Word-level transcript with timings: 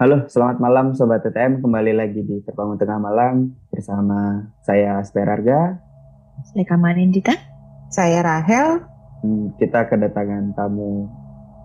Halo, 0.00 0.24
selamat 0.32 0.64
malam 0.64 0.86
Sobat 0.96 1.20
TTM. 1.28 1.60
Kembali 1.60 1.92
lagi 1.92 2.24
di 2.24 2.40
Terbangun 2.40 2.80
Tengah 2.80 2.96
Malam 2.96 3.52
bersama 3.68 4.48
saya 4.64 4.96
Sperarga. 5.04 5.76
Saya 6.40 6.64
Kamanindita. 6.64 7.36
Saya 7.92 8.24
Rahel. 8.24 8.80
Hmm, 9.20 9.52
kita 9.60 9.92
kedatangan 9.92 10.56
tamu 10.56 11.04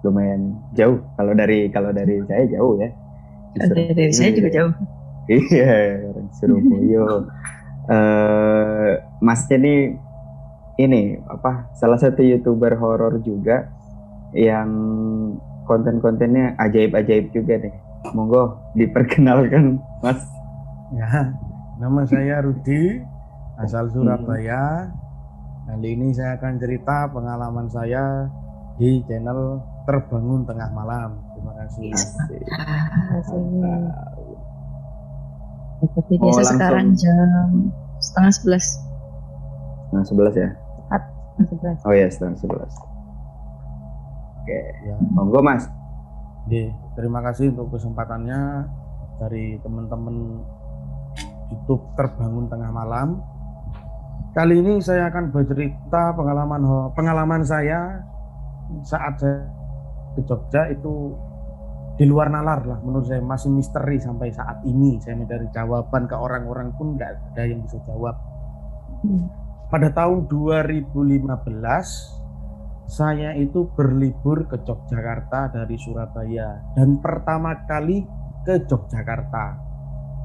lumayan 0.03 0.51
jauh. 0.75 0.99
Kalau 1.15 1.31
dari 1.31 1.71
kalau 1.71 1.95
dari 1.95 2.19
saya 2.27 2.43
jauh 2.51 2.75
ya. 2.75 2.91
Dari, 3.55 3.95
dari 3.95 4.11
saya 4.11 4.35
juga 4.35 4.51
jauh. 4.51 4.73
Iya, 5.31 6.03
orang 6.11 6.27
Surabaya. 6.35 7.03
uh, 7.87 8.89
Masnya 9.23 9.63
nih 9.63 9.95
ini 10.83 11.23
apa 11.23 11.71
salah 11.79 11.95
satu 11.95 12.19
youtuber 12.19 12.75
horor 12.75 13.23
juga 13.23 13.71
yang 14.35 14.67
konten-kontennya 15.71 16.59
ajaib-ajaib 16.59 17.31
juga 17.31 17.63
nih. 17.63 17.84
Monggo 18.13 18.59
diperkenalkan, 18.77 19.81
Mas. 20.03 20.21
Ya, 20.93 21.33
nama 21.81 22.05
saya 22.05 22.45
Rudi, 22.45 23.01
asal 23.57 23.89
Surabaya. 23.89 24.91
Kali 25.65 25.97
ini 25.97 26.13
saya 26.13 26.37
akan 26.37 26.61
cerita 26.61 27.09
pengalaman 27.09 27.65
saya 27.73 28.29
di 28.77 29.01
channel 29.09 29.57
Terbangun 29.89 30.45
Tengah 30.45 30.69
Malam. 30.77 31.17
Terima 31.33 31.53
kasih. 31.57 31.89
Seperti 35.81 36.13
biasa 36.21 36.41
oh, 36.41 36.45
sekarang 36.53 36.87
jam 36.93 37.49
setengah 37.97 38.31
sebelas. 38.33 38.65
Setengah 39.89 40.05
sebelas 40.05 40.33
ya? 40.37 40.49
Setengah 40.53 41.47
sebelas. 41.49 41.77
Oh 41.81 41.93
ya 41.93 42.07
setengah 42.07 42.37
sebelas. 42.37 42.73
Oke, 44.45 44.59
ya. 44.85 44.95
monggo 45.17 45.41
mas. 45.41 45.65
Oke, 46.45 46.69
terima 46.93 47.25
kasih 47.25 47.57
untuk 47.57 47.73
kesempatannya 47.73 48.69
dari 49.17 49.57
teman-teman 49.65 50.45
YouTube 51.49 51.81
Terbangun 51.97 52.45
Tengah 52.45 52.69
Malam. 52.69 53.17
Kali 54.29 54.61
ini 54.61 54.77
saya 54.77 55.09
akan 55.09 55.33
bercerita 55.33 56.13
pengalaman 56.13 56.93
pengalaman 56.93 57.41
saya 57.41 57.97
saat 58.85 59.17
saya 59.17 59.41
ke 60.13 60.21
Jogja 60.21 60.69
itu 60.69 61.17
di 61.97 62.05
luar 62.05 62.29
nalar 62.29 62.61
lah 62.61 62.77
menurut 62.85 63.09
saya 63.09 63.25
masih 63.25 63.49
misteri 63.49 63.97
sampai 63.97 64.29
saat 64.29 64.61
ini 64.69 65.01
saya 65.01 65.17
mencari 65.17 65.49
jawaban 65.49 66.05
ke 66.05 66.13
orang-orang 66.13 66.69
pun 66.77 66.93
nggak 66.93 67.09
ada 67.33 67.41
yang 67.41 67.65
bisa 67.65 67.81
jawab. 67.89 68.13
Hmm. 69.01 69.33
Pada 69.73 69.89
tahun 69.89 70.29
2015 70.29 70.93
saya 72.85 73.33
itu 73.33 73.65
berlibur 73.73 74.45
ke 74.45 74.61
Yogyakarta 74.61 75.49
dari 75.49 75.73
Surabaya 75.73 76.61
dan 76.77 77.01
pertama 77.01 77.65
kali 77.65 78.05
ke 78.45 78.61
Yogyakarta. 78.69 79.65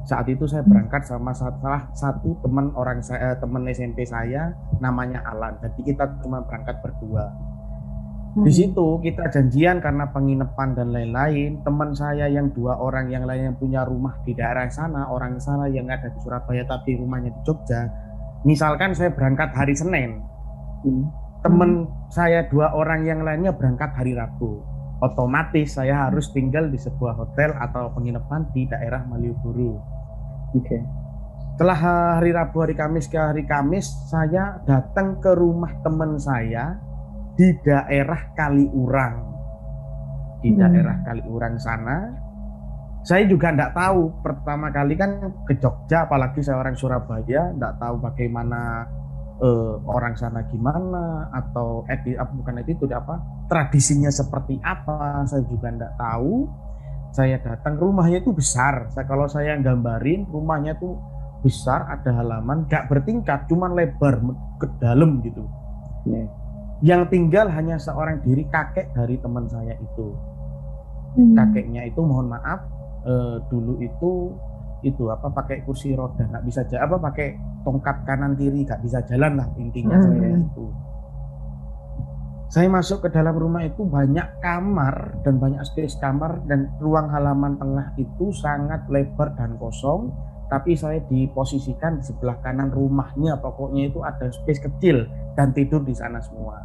Saat 0.05 0.29
itu 0.33 0.49
saya 0.49 0.65
berangkat 0.65 1.05
sama 1.05 1.29
salah 1.33 1.89
satu 1.93 2.37
teman 2.41 2.73
orang 2.73 3.01
saya, 3.05 3.37
teman 3.37 3.69
SMP 3.69 4.01
saya, 4.01 4.49
namanya 4.81 5.21
Alan. 5.25 5.61
Jadi 5.61 5.93
kita 5.93 6.09
cuma 6.25 6.41
berangkat 6.41 6.81
berdua. 6.81 7.29
Di 8.31 8.49
hmm. 8.49 8.57
situ 8.57 8.87
kita 9.03 9.29
janjian 9.29 9.77
karena 9.77 10.09
penginapan 10.09 10.73
dan 10.73 10.89
lain-lain. 10.89 11.61
Teman 11.61 11.93
saya 11.93 12.25
yang 12.29 12.49
dua 12.49 12.81
orang 12.81 13.13
yang 13.13 13.29
lain 13.29 13.53
yang 13.53 13.57
punya 13.57 13.85
rumah 13.85 14.17
di 14.25 14.33
daerah 14.33 14.65
sana, 14.73 15.05
orang 15.09 15.37
sana 15.37 15.69
yang 15.69 15.85
ada 15.85 16.09
di 16.09 16.17
Surabaya 16.17 16.65
tapi 16.65 16.97
rumahnya 16.97 17.29
di 17.29 17.41
Jogja. 17.45 17.85
Misalkan 18.41 18.97
saya 18.97 19.13
berangkat 19.13 19.53
hari 19.53 19.77
Senin, 19.77 20.17
hmm 20.81 21.21
teman 21.41 21.85
hmm. 21.85 22.13
saya 22.13 22.45
dua 22.47 22.73
orang 22.77 23.05
yang 23.05 23.25
lainnya 23.25 23.53
berangkat 23.53 23.91
hari 23.97 24.13
Rabu. 24.13 24.61
Otomatis 25.01 25.81
saya 25.81 26.09
harus 26.09 26.29
tinggal 26.29 26.69
di 26.69 26.77
sebuah 26.77 27.17
hotel 27.17 27.57
atau 27.57 27.89
penginapan 27.97 28.45
di 28.53 28.69
daerah 28.69 29.01
Malioboro. 29.09 29.81
Oke. 30.53 30.61
Okay. 30.61 30.81
Setelah 31.57 31.77
hari 32.17 32.33
Rabu, 32.33 32.57
hari 32.61 32.73
Kamis 32.77 33.05
ke 33.09 33.17
hari 33.17 33.45
Kamis, 33.45 33.89
saya 34.09 34.61
datang 34.65 35.17
ke 35.21 35.33
rumah 35.33 35.73
teman 35.81 36.17
saya 36.17 36.77
di 37.33 37.49
daerah 37.65 38.33
Kaliurang. 38.37 39.17
Di 40.41 40.53
hmm. 40.53 40.57
daerah 40.57 40.97
Kaliurang 41.05 41.57
sana, 41.57 41.97
saya 43.01 43.25
juga 43.25 43.49
tidak 43.49 43.73
tahu 43.73 44.21
pertama 44.21 44.69
kali 44.69 44.93
kan 44.93 45.33
ke 45.49 45.57
Jogja, 45.57 46.05
apalagi 46.05 46.45
saya 46.45 46.61
orang 46.61 46.77
Surabaya, 46.77 47.49
tidak 47.53 47.73
tahu 47.81 47.95
bagaimana 47.97 48.85
uh, 49.41 49.75
orang 49.89 50.13
sana 50.15 50.45
gimana 50.47 51.27
atau 51.33 51.83
apa 51.89 52.31
bukan 52.31 52.61
itu 52.63 52.85
apa 52.93 53.19
tradisinya 53.49 54.13
seperti 54.13 54.61
apa 54.61 55.25
saya 55.25 55.43
juga 55.49 55.73
tidak 55.73 55.93
tahu 55.97 56.47
saya 57.11 57.35
datang 57.43 57.75
rumahnya 57.75 58.23
itu 58.23 58.31
besar 58.31 58.87
saya 58.93 59.03
kalau 59.09 59.27
saya 59.27 59.59
gambarin 59.59 60.29
rumahnya 60.31 60.77
itu 60.79 60.95
besar 61.41 61.89
ada 61.89 62.21
halaman 62.21 62.69
gak 62.69 62.87
bertingkat 62.87 63.49
cuman 63.49 63.73
lebar 63.73 64.21
ke 64.61 64.69
dalam 64.77 65.19
gitu 65.25 65.43
yeah. 66.05 66.29
yang 66.85 67.09
tinggal 67.09 67.49
hanya 67.49 67.81
seorang 67.81 68.21
diri 68.21 68.45
kakek 68.47 68.93
dari 68.93 69.17
teman 69.17 69.49
saya 69.49 69.73
itu 69.75 70.13
hmm. 71.17 71.33
kakeknya 71.33 71.89
itu 71.89 71.99
mohon 71.99 72.29
maaf 72.29 72.61
uh, 73.03 73.41
dulu 73.49 73.81
itu 73.81 74.37
itu 74.81 75.09
apa 75.13 75.29
pakai 75.29 75.61
kursi 75.61 75.93
roda 75.93 76.25
nggak 76.25 76.45
bisa 76.45 76.65
jalan 76.65 76.83
apa 76.89 76.97
pakai 77.11 77.27
tongkat 77.61 77.97
kanan 78.05 78.33
kiri 78.33 78.65
nggak 78.65 78.81
bisa 78.81 78.99
jalan 79.05 79.37
lah 79.37 79.47
intinya 79.57 79.97
hmm. 79.97 80.05
saya 80.05 80.29
itu 80.37 80.65
saya 82.51 82.67
masuk 82.67 83.07
ke 83.07 83.09
dalam 83.15 83.31
rumah 83.39 83.63
itu 83.63 83.87
banyak 83.87 84.43
kamar 84.43 85.23
dan 85.23 85.39
banyak 85.39 85.63
space 85.63 85.95
kamar 86.03 86.43
dan 86.51 86.67
ruang 86.83 87.07
halaman 87.07 87.55
tengah 87.55 87.95
itu 87.95 88.35
sangat 88.35 88.83
lebar 88.91 89.31
dan 89.39 89.55
kosong 89.55 90.11
tapi 90.51 90.75
saya 90.75 90.99
diposisikan 91.07 92.03
di 92.03 92.03
sebelah 92.03 92.35
kanan 92.43 92.67
rumahnya 92.75 93.39
pokoknya 93.39 93.87
itu 93.87 94.03
ada 94.03 94.27
space 94.27 94.67
kecil 94.67 95.07
dan 95.39 95.55
tidur 95.55 95.79
di 95.79 95.95
sana 95.95 96.19
semua 96.19 96.59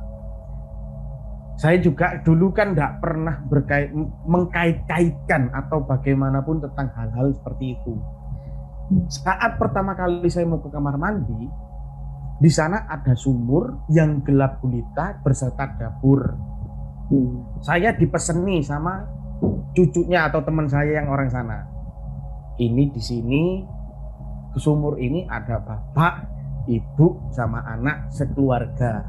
saya 1.57 1.81
juga 1.81 2.21
dulu 2.21 2.53
kan 2.53 2.77
tidak 2.77 3.01
pernah 3.01 3.41
berkait 3.49 3.89
mengkait-kaitkan 4.29 5.49
atau 5.57 5.81
bagaimanapun 5.89 6.61
tentang 6.61 6.93
hal-hal 6.93 7.33
seperti 7.33 7.81
itu. 7.81 7.97
Saat 9.09 9.57
pertama 9.57 9.97
kali 9.97 10.29
saya 10.29 10.45
mau 10.45 10.61
ke 10.61 10.69
kamar 10.69 11.01
mandi, 11.01 11.49
di 12.37 12.51
sana 12.53 12.85
ada 12.85 13.17
sumur 13.17 13.89
yang 13.89 14.21
gelap 14.21 14.61
gulita 14.61 15.17
berserta 15.25 15.65
dapur. 15.81 16.37
Hmm. 17.09 17.65
Saya 17.65 17.97
dipeseni 17.97 18.61
sama 18.61 19.09
cucunya 19.73 20.29
atau 20.29 20.45
teman 20.45 20.69
saya 20.69 21.01
yang 21.01 21.09
orang 21.09 21.33
sana. 21.33 21.65
Ini 22.61 22.93
di 22.93 23.01
sini 23.01 23.65
ke 24.53 24.59
sumur 24.61 25.01
ini 25.01 25.25
ada 25.25 25.57
bapak, 25.57 26.15
ibu 26.69 27.33
sama 27.33 27.65
anak 27.65 28.13
sekeluarga 28.13 29.09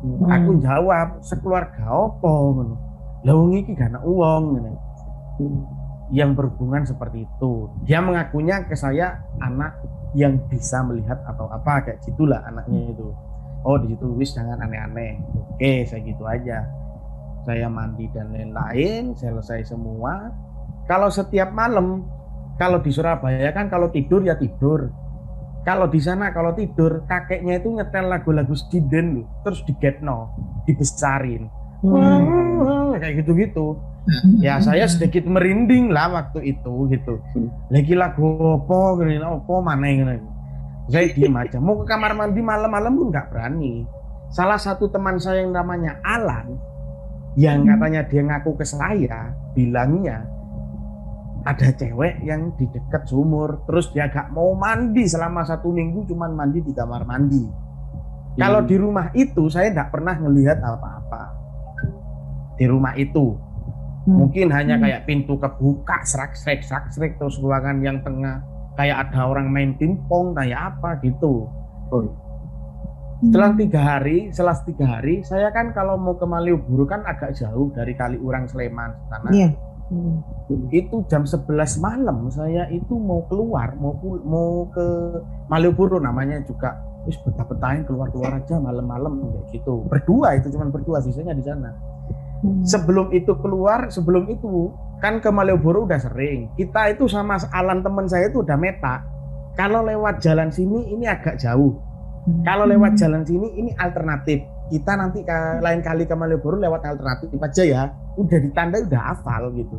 Hmm. 0.00 0.28
Aku 0.28 0.50
jawab 0.60 1.20
sekeluarga 1.20 1.84
opo 1.92 2.56
ngono. 2.56 2.76
Lah 3.24 3.34
wong 3.36 3.52
iki 3.60 3.76
gak 3.76 4.00
uang 4.00 4.42
ngono. 4.56 4.72
Hmm. 5.36 5.60
Yang 6.10 6.30
berhubungan 6.40 6.82
seperti 6.88 7.28
itu. 7.28 7.70
Dia 7.86 8.02
mengakunya 8.02 8.66
ke 8.66 8.74
saya 8.74 9.22
anak 9.38 9.78
yang 10.18 10.42
bisa 10.50 10.82
melihat 10.82 11.22
atau 11.22 11.46
apa 11.52 11.86
kayak 11.86 12.02
gitulah 12.02 12.42
anaknya 12.42 12.90
itu. 12.90 13.14
Oh 13.62 13.76
di 13.76 13.92
situ 13.92 14.08
wis 14.16 14.32
jangan 14.32 14.58
aneh-aneh. 14.64 15.20
Oke, 15.54 15.84
saya 15.84 16.00
gitu 16.02 16.24
aja. 16.24 16.64
Saya 17.44 17.68
mandi 17.68 18.08
dan 18.12 18.32
lain-lain, 18.32 19.16
selesai 19.16 19.68
semua. 19.68 20.32
Kalau 20.88 21.12
setiap 21.12 21.52
malam, 21.52 22.08
kalau 22.56 22.82
di 22.82 22.90
Surabaya 22.90 23.52
kan 23.52 23.70
kalau 23.70 23.92
tidur 23.92 24.24
ya 24.24 24.36
tidur, 24.36 24.90
kalau 25.60 25.86
di 25.92 26.00
sana 26.00 26.32
kalau 26.32 26.56
tidur 26.56 27.04
kakeknya 27.04 27.60
itu 27.60 27.68
nyetel 27.68 28.08
lagu-lagu 28.08 28.56
Stiden 28.56 29.28
terus 29.44 29.60
digetno 29.68 30.32
dibesarin. 30.64 31.48
Hmm. 31.80 32.92
kayak 33.00 33.24
gitu-gitu. 33.24 33.80
Ya 34.40 34.60
saya 34.60 34.84
sedikit 34.88 35.24
merinding 35.24 35.92
lah 35.92 36.12
waktu 36.12 36.56
itu 36.56 36.88
gitu. 36.92 37.20
Lagi 37.72 37.94
lagu 37.96 38.24
opo 38.60 39.00
gini 39.00 39.20
opo 39.20 39.60
mana 39.64 39.88
yang 39.88 40.20
saya 40.88 41.08
diem 41.12 41.36
aja. 41.36 41.56
Mau 41.60 41.80
ke 41.80 41.84
kamar 41.88 42.12
mandi 42.16 42.40
malam-malam 42.40 42.92
pun 42.96 43.08
nggak 43.12 43.28
berani. 43.32 43.84
Salah 44.32 44.60
satu 44.60 44.88
teman 44.88 45.16
saya 45.20 45.44
yang 45.44 45.52
namanya 45.52 46.00
Alan 46.04 46.56
yang 47.38 47.62
hmm. 47.62 47.68
katanya 47.76 48.00
dia 48.08 48.22
ngaku 48.26 48.50
ke 48.58 48.64
saya 48.66 49.30
bilangnya 49.54 50.26
ada 51.44 51.72
cewek 51.72 52.20
yang 52.20 52.52
di 52.60 52.68
dekat 52.68 53.08
sumur 53.08 53.64
terus 53.64 53.88
dia 53.96 54.12
gak 54.12 54.28
mau 54.32 54.52
mandi 54.52 55.08
selama 55.08 55.40
satu 55.40 55.72
minggu 55.72 56.04
cuman 56.04 56.36
mandi 56.36 56.60
di 56.60 56.72
kamar 56.76 57.08
mandi 57.08 57.40
hmm. 57.40 58.36
kalau 58.36 58.60
di 58.60 58.76
rumah 58.76 59.08
itu 59.16 59.48
saya 59.48 59.72
tidak 59.72 59.88
pernah 59.88 60.20
melihat 60.20 60.60
apa-apa 60.60 61.22
di 62.60 62.64
rumah 62.68 62.92
itu 63.00 63.40
hmm. 64.04 64.16
mungkin 64.20 64.52
hanya 64.52 64.76
hmm. 64.76 64.84
kayak 64.84 65.02
pintu 65.08 65.40
kebuka 65.40 66.04
serak 66.04 66.36
serak 66.36 66.60
serak 66.60 66.86
serak 66.92 67.16
terus 67.16 67.40
ruangan 67.40 67.80
yang 67.80 68.04
tengah 68.04 68.44
kayak 68.76 69.08
ada 69.08 69.24
orang 69.24 69.48
main 69.48 69.72
pingpong 69.80 70.36
kayak 70.36 70.76
apa 70.76 71.00
gitu 71.00 71.48
oh. 71.88 72.04
setelah 73.24 73.56
tiga 73.56 73.80
hari 73.80 74.28
setelah 74.28 74.56
tiga 74.60 74.86
hari 75.00 75.24
saya 75.24 75.48
kan 75.56 75.72
kalau 75.72 75.96
mau 75.96 76.20
ke 76.20 76.28
Malioboro 76.28 76.84
kan 76.84 77.00
agak 77.08 77.32
jauh 77.32 77.72
dari 77.72 77.96
Kaliurang 77.96 78.44
Sleman 78.44 78.92
sana 79.08 79.32
yeah. 79.32 79.52
Hmm. 79.90 80.70
Itu 80.70 81.04
jam 81.10 81.26
11 81.26 81.46
malam 81.82 82.30
saya 82.30 82.66
itu 82.70 82.94
mau 82.98 83.26
keluar 83.26 83.74
mau 83.76 83.94
mau 84.24 84.70
ke 84.70 84.86
Malioboro 85.50 85.98
namanya 85.98 86.40
juga. 86.46 86.78
Wis 87.08 87.16
betah-betahin 87.24 87.88
keluar-keluar 87.88 88.38
aja 88.38 88.60
malam-malam 88.60 89.24
kayak 89.24 89.44
gitu. 89.56 89.84
Berdua 89.88 90.36
itu 90.36 90.52
cuman 90.52 90.68
berdua 90.68 91.00
sisanya 91.00 91.32
di 91.34 91.44
sana. 91.44 91.72
Hmm. 92.40 92.64
sebelum 92.64 93.12
itu 93.12 93.36
keluar 93.44 93.92
sebelum 93.92 94.24
itu 94.32 94.72
kan 94.96 95.20
ke 95.20 95.28
Malioboro 95.28 95.84
udah 95.84 96.00
sering. 96.00 96.48
Kita 96.56 96.88
itu 96.88 97.04
sama 97.04 97.36
Alan 97.52 97.84
teman 97.84 98.08
saya 98.08 98.32
itu 98.32 98.40
udah 98.40 98.56
meta. 98.56 99.04
Kalau 99.56 99.84
lewat 99.84 100.24
jalan 100.24 100.48
sini 100.48 100.88
ini 100.92 101.04
agak 101.04 101.36
jauh. 101.36 101.76
Hmm. 102.20 102.44
kalau 102.44 102.68
lewat 102.68 103.00
jalan 103.00 103.24
sini 103.24 103.48
ini 103.56 103.72
alternatif. 103.80 104.44
Kita 104.68 104.92
nanti 104.92 105.24
lain 105.64 105.80
kali 105.80 106.04
ke 106.04 106.14
Malioboro 106.14 106.60
lewat 106.60 106.84
alternatif 106.84 107.32
aja 107.40 107.62
ya 107.64 107.82
udah 108.20 108.38
ditandai 108.44 108.84
udah 108.84 109.02
hafal 109.12 109.48
gitu. 109.56 109.76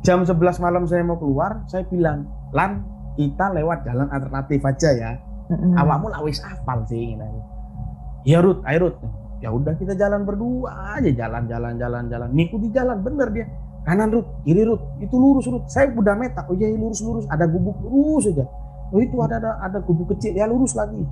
Jam 0.00 0.24
11 0.24 0.64
malam 0.64 0.84
saya 0.88 1.04
mau 1.04 1.20
keluar 1.20 1.62
saya 1.68 1.84
bilang 1.86 2.24
Lan 2.50 2.82
kita 3.14 3.52
lewat 3.52 3.86
jalan 3.86 4.08
alternatif 4.10 4.60
aja 4.64 4.90
ya. 4.90 5.12
Hmm. 5.50 5.74
awakmu 5.74 6.14
lah 6.14 6.22
wis 6.22 6.38
hafal 6.46 6.86
sih 6.86 7.14
gitu. 7.14 7.26
ya 8.22 8.38
Rut 8.38 8.62
ayo 8.66 8.86
Rut. 8.86 8.96
Ya 9.40 9.48
udah 9.48 9.72
kita 9.74 9.96
jalan 9.96 10.22
berdua 10.28 11.00
aja 11.00 11.10
jalan 11.10 11.46
jalan 11.50 11.74
jalan 11.78 12.06
jalan. 12.06 12.28
Ngikuti 12.34 12.70
jalan 12.70 13.02
bener 13.02 13.28
dia. 13.34 13.46
Kanan 13.82 14.14
Rut 14.14 14.26
kiri 14.46 14.62
Rut 14.62 14.82
itu 15.02 15.14
lurus 15.14 15.46
Rut. 15.50 15.66
Saya 15.66 15.90
udah 15.90 16.14
meta 16.14 16.46
oh 16.46 16.54
iya 16.54 16.70
lurus 16.70 17.02
lurus 17.02 17.26
ada 17.26 17.50
gubuk 17.50 17.78
lurus 17.82 18.30
aja. 18.30 18.46
Oh 18.90 18.98
itu 18.98 19.18
ada 19.22 19.38
ada, 19.38 19.50
ada 19.62 19.78
gubuk 19.82 20.14
kecil 20.14 20.34
ya 20.34 20.46
lurus 20.46 20.74
lagi. 20.78 21.02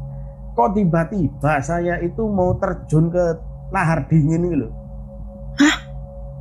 Kok 0.54 0.74
tiba-tiba 0.74 1.62
saya 1.62 2.02
itu 2.02 2.26
mau 2.26 2.54
terjun 2.58 3.10
ke 3.10 3.24
lahar 3.70 4.06
dingin 4.10 4.48
ini 4.48 4.56
loh 4.64 4.72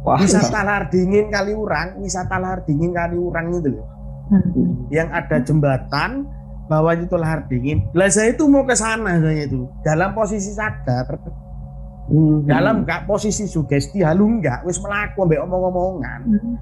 Wah, 0.06 0.22
wisata 0.22 0.62
lahar 0.66 0.90
dingin 0.94 1.30
Kaliurang 1.30 2.02
wisata 2.02 2.38
lahar 2.38 2.66
dingin 2.66 2.94
Kaliurang 2.94 3.54
itu 3.54 3.72
loh 3.78 3.88
Hmm. 4.28 4.92
yang 4.92 5.08
ada 5.16 5.40
jembatan 5.40 6.28
bawah 6.68 6.92
itu 7.00 7.16
lahar 7.16 7.48
dingin. 7.48 7.88
Lah 7.96 8.12
saya 8.12 8.36
itu 8.36 8.44
mau 8.52 8.68
ke 8.68 8.76
sana 8.76 9.24
saya 9.24 9.48
itu 9.48 9.72
dalam 9.88 10.12
posisi 10.12 10.52
sadar, 10.52 11.08
Hmm. 12.12 12.44
dalam 12.44 12.84
nggak 12.84 13.08
posisi 13.08 13.48
sugesti 13.48 14.04
halu 14.04 14.44
nggak, 14.44 14.68
wis 14.68 14.84
melaku 14.84 15.24
ambek 15.24 15.40
omong-omongan. 15.48 16.20
Hmm. 16.28 16.56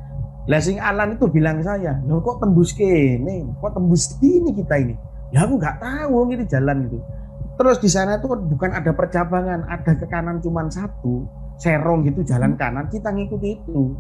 Lah 0.45 0.61
sing 0.61 0.77
Alan 0.77 1.17
itu 1.17 1.25
bilang 1.25 1.57
saya, 1.65 1.97
lo 2.05 2.21
kok 2.21 2.37
tembus 2.37 2.69
kene, 2.77 3.49
kok 3.57 3.73
tembus 3.73 4.13
sini 4.21 4.53
kita 4.53 4.77
ini. 4.77 4.93
Ya 5.33 5.49
aku 5.49 5.57
nggak 5.57 5.81
tahu 5.81 6.37
ini 6.37 6.45
jalan 6.45 6.85
itu. 6.85 7.01
Terus 7.57 7.81
di 7.81 7.89
sana 7.89 8.21
itu 8.21 8.29
bukan 8.29 8.77
ada 8.77 8.93
percabangan, 8.93 9.65
ada 9.65 9.91
ke 9.97 10.05
kanan 10.05 10.37
cuma 10.37 10.69
satu, 10.69 11.25
serong 11.55 12.03
gitu 12.03 12.21
jalan 12.21 12.55
kanan, 12.55 12.87
kita 12.87 13.09
ngikuti 13.09 13.59
itu. 13.59 13.95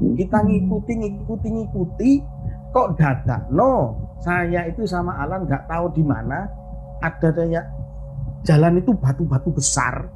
Kita 0.00 0.40
ngikuti, 0.40 0.92
ngikuti, 0.96 1.48
ngikuti, 1.52 2.10
kok 2.70 2.96
dadak 2.96 3.50
no 3.50 3.98
saya 4.22 4.62
itu 4.64 4.86
sama 4.86 5.18
Alan 5.18 5.42
nggak 5.44 5.66
tahu 5.66 5.90
di 5.90 6.06
mana 6.06 6.46
ada 7.02 7.28
kayak 7.34 7.66
jalan 8.46 8.78
itu 8.78 8.94
batu-batu 8.94 9.50
besar 9.50 10.06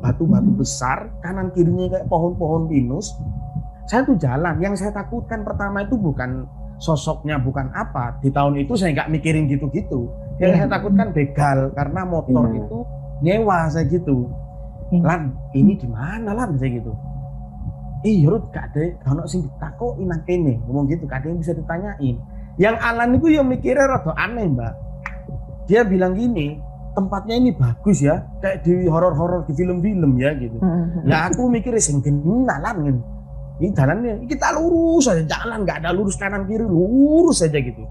batu-batu 0.00 0.48
Hmm. 0.48 0.60
besar 0.60 0.98
kanan 1.20 1.52
kirinya 1.52 1.92
kayak 1.92 2.06
pohon-pohon 2.08 2.68
pinus 2.68 3.12
saya 3.84 4.00
tuh 4.00 4.16
jalan 4.16 4.56
yang 4.60 4.72
saya 4.72 4.96
takutkan 4.96 5.44
pertama 5.44 5.84
itu 5.84 5.96
bukan 5.96 6.48
sosoknya 6.80 7.36
bukan 7.36 7.68
apa 7.76 8.16
di 8.20 8.32
tahun 8.32 8.64
itu 8.64 8.74
saya 8.74 8.96
nggak 8.96 9.10
mikirin 9.12 9.44
gitu-gitu 9.46 10.08
yang 10.40 10.56
saya 10.56 10.68
takutkan 10.80 11.12
begal 11.12 11.68
karena 11.76 12.00
motor 12.02 12.48
Iya. 12.48 12.64
itu 12.64 12.78
nyewa 13.22 13.58
saya 13.68 13.86
gitu. 13.86 14.26
Lan 14.92 15.32
ini 15.56 15.72
di 15.78 15.88
mana 15.88 16.34
lan? 16.34 16.58
Saya 16.58 16.80
gitu. 16.80 16.92
Eh 18.04 18.20
Rut 18.28 18.52
gak 18.52 18.76
ada 18.76 18.84
gak 19.00 19.28
sing 19.32 19.48
ditakoki 19.48 20.04
nang 20.04 20.20
kene. 20.28 20.60
Ngomong 20.68 20.92
gitu 20.92 21.08
gak 21.08 21.24
ada 21.24 21.32
yang 21.32 21.40
bisa 21.40 21.56
ditanyain. 21.56 22.16
Yang 22.60 22.76
Alan 22.84 23.10
itu 23.16 23.26
yang 23.32 23.46
mikirnya 23.48 23.88
rada 23.88 24.12
aneh 24.14 24.46
mbak. 24.46 24.72
Dia 25.64 25.82
bilang 25.82 26.12
gini 26.12 26.60
tempatnya 26.94 27.34
ini 27.34 27.50
bagus 27.50 28.04
ya 28.04 28.22
kayak 28.38 28.62
di 28.62 28.86
horor-horor 28.86 29.48
di 29.48 29.52
film-film 29.56 30.20
ya 30.20 30.36
gitu. 30.36 30.60
Lah 31.08 31.32
aku 31.32 31.48
mikir 31.48 31.74
sing 31.80 32.04
genalan 32.04 32.76
ini. 32.92 33.02
Ini 33.54 33.70
jalannya 33.70 34.12
kita 34.26 34.50
lurus 34.58 35.10
aja 35.10 35.22
jalan 35.24 35.62
nggak 35.62 35.82
ada 35.82 35.90
lurus 35.94 36.18
kanan 36.18 36.46
kiri 36.46 36.66
lurus 36.66 37.42
aja 37.42 37.58
gitu. 37.58 37.82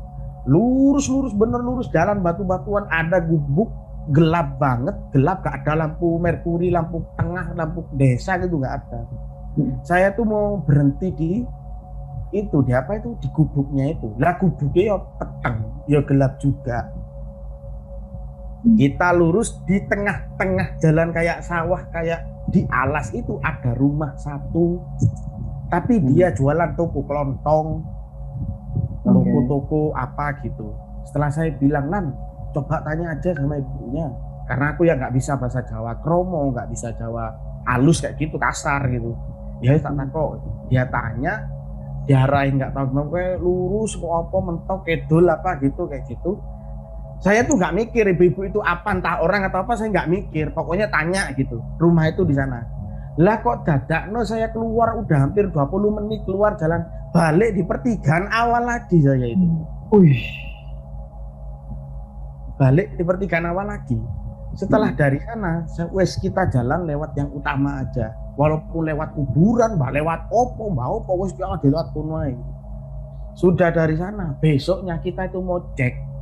Lurus 0.44 1.08
lurus 1.08 1.34
bener 1.36 1.60
lurus 1.64 1.88
jalan 1.92 2.20
batu-batuan 2.20 2.88
ada 2.92 3.24
gubuk 3.24 3.72
gelap 4.12 4.60
banget 4.60 4.96
gelap 5.16 5.46
gak 5.46 5.64
ada 5.64 5.88
lampu 5.88 6.20
merkuri 6.20 6.68
lampu 6.68 7.00
tengah 7.16 7.56
lampu 7.56 7.88
desa 7.96 8.36
gitu 8.42 8.60
nggak 8.60 8.76
ada. 8.84 9.00
Saya 9.86 10.12
tuh 10.12 10.26
mau 10.28 10.60
berhenti 10.60 11.08
di 11.14 11.32
itu 12.34 12.58
di 12.66 12.74
apa 12.74 12.98
itu 12.98 13.16
di 13.22 13.30
gubuknya 13.32 13.94
itu. 13.94 14.12
Lah 14.18 14.36
gubuknya 14.36 14.82
ya 14.92 14.98
peteng 14.98 15.58
ya 15.88 16.00
gelap 16.04 16.34
juga. 16.42 16.92
Kita 18.64 19.12
lurus 19.12 19.60
di 19.68 19.76
tengah-tengah 19.88 20.80
jalan 20.80 21.12
kayak 21.12 21.44
sawah 21.44 21.84
kayak 21.92 22.24
di 22.48 22.68
alas 22.68 23.12
itu 23.16 23.40
ada 23.40 23.72
rumah 23.76 24.12
satu 24.20 24.84
tapi 25.72 25.98
Hmm. 25.98 26.06
dia 26.12 26.30
jualan 26.36 26.76
toko 26.76 27.02
kelontong 27.08 27.82
toko-toko 29.04 29.96
apa 29.96 30.38
gitu 30.44 30.70
setelah 31.08 31.34
saya 31.34 31.50
bilang 31.56 31.90
nan 31.90 32.06
coba 32.54 32.80
tanya 32.86 33.18
aja 33.18 33.34
sama 33.34 33.58
ibunya. 33.60 34.08
Karena 34.48 34.76
aku 34.76 34.86
ya 34.88 34.94
nggak 35.00 35.14
bisa 35.16 35.40
bahasa 35.40 35.64
Jawa 35.66 35.98
kromo 36.04 36.52
nggak 36.52 36.68
bisa 36.70 36.92
Jawa 36.96 37.32
halus 37.68 38.04
kayak 38.04 38.20
gitu 38.20 38.36
kasar 38.38 38.86
gitu. 38.92 39.12
Ya 39.64 39.80
tak 39.80 39.96
kok 40.12 40.44
dia 40.68 40.84
tanya 40.92 41.48
diarahin 42.04 42.60
nggak 42.60 42.76
tahu 42.76 43.08
kayak 43.16 43.40
lurus 43.40 43.96
mau 44.04 44.28
apa 44.28 44.38
mentok 44.44 44.80
kedul 44.84 45.26
apa 45.32 45.56
gitu 45.64 45.88
kayak 45.88 46.04
gitu. 46.08 46.38
Saya 47.24 47.48
tuh 47.48 47.56
nggak 47.56 47.72
mikir 47.72 48.04
ibu-ibu 48.12 48.44
itu 48.44 48.60
apa 48.60 48.92
entah 48.92 49.24
orang 49.24 49.48
atau 49.48 49.64
apa 49.64 49.80
saya 49.80 49.96
nggak 49.96 50.12
mikir. 50.12 50.52
Pokoknya 50.52 50.92
tanya 50.92 51.32
gitu 51.40 51.64
rumah 51.80 52.12
itu 52.12 52.28
di 52.28 52.36
sana. 52.36 52.60
Lah 53.24 53.40
kok 53.40 53.64
dadak 53.64 54.12
no 54.12 54.28
saya 54.28 54.52
keluar 54.52 55.00
udah 55.00 55.30
hampir 55.30 55.48
20 55.48 55.98
menit 56.04 56.28
keluar 56.28 56.60
jalan 56.60 56.84
balik 57.16 57.56
di 57.56 57.64
pertigaan 57.64 58.28
awal 58.28 58.68
lagi 58.68 59.00
saya 59.00 59.24
itu. 59.30 59.48
Wih, 59.94 60.26
balik 62.58 62.94
di 62.98 63.04
pertigaan 63.04 63.50
awal 63.50 63.68
lagi. 63.70 63.98
Setelah 64.54 64.94
dari 64.94 65.18
sana 65.18 65.66
wes 65.90 66.14
kita 66.22 66.46
jalan 66.54 66.86
lewat 66.86 67.18
yang 67.18 67.34
utama 67.34 67.82
aja. 67.82 68.14
Walaupun 68.38 68.86
lewat 68.86 69.18
kuburan 69.18 69.78
mbak 69.78 69.98
lewat 69.98 70.20
opo 70.30 70.70
mbak 70.70 70.88
opo 71.02 71.26
wes 71.26 71.34
jangan 71.34 71.58
lewat 71.62 71.94
ae. 72.26 72.34
sudah 73.34 73.74
dari 73.74 73.98
sana 73.98 74.38
besoknya 74.38 75.02
kita 75.02 75.26
itu 75.26 75.42
mau 75.42 75.62
cek. 75.74 76.14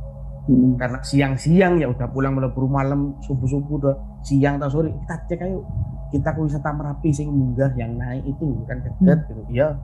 Hmm. 0.42 0.74
karena 0.74 0.98
siang-siang 0.98 1.78
ya 1.78 1.86
udah 1.86 2.10
pulang 2.10 2.34
melebur 2.34 2.66
malam 2.66 3.14
subuh-subuh 3.22 3.76
udah 3.78 3.94
siang 4.26 4.58
atau 4.58 4.80
sore. 4.80 4.90
Kita 4.90 5.14
cek 5.28 5.40
ayo 5.44 5.62
kita 6.10 6.34
ke 6.34 6.40
wisata 6.42 6.72
merapi 6.74 7.14
sing 7.14 7.30
munggah 7.30 7.70
yang 7.78 7.94
naik 7.94 8.26
itu 8.26 8.64
kan 8.66 8.80
deket 8.82 9.18
gitu. 9.28 9.42
Ya 9.52 9.76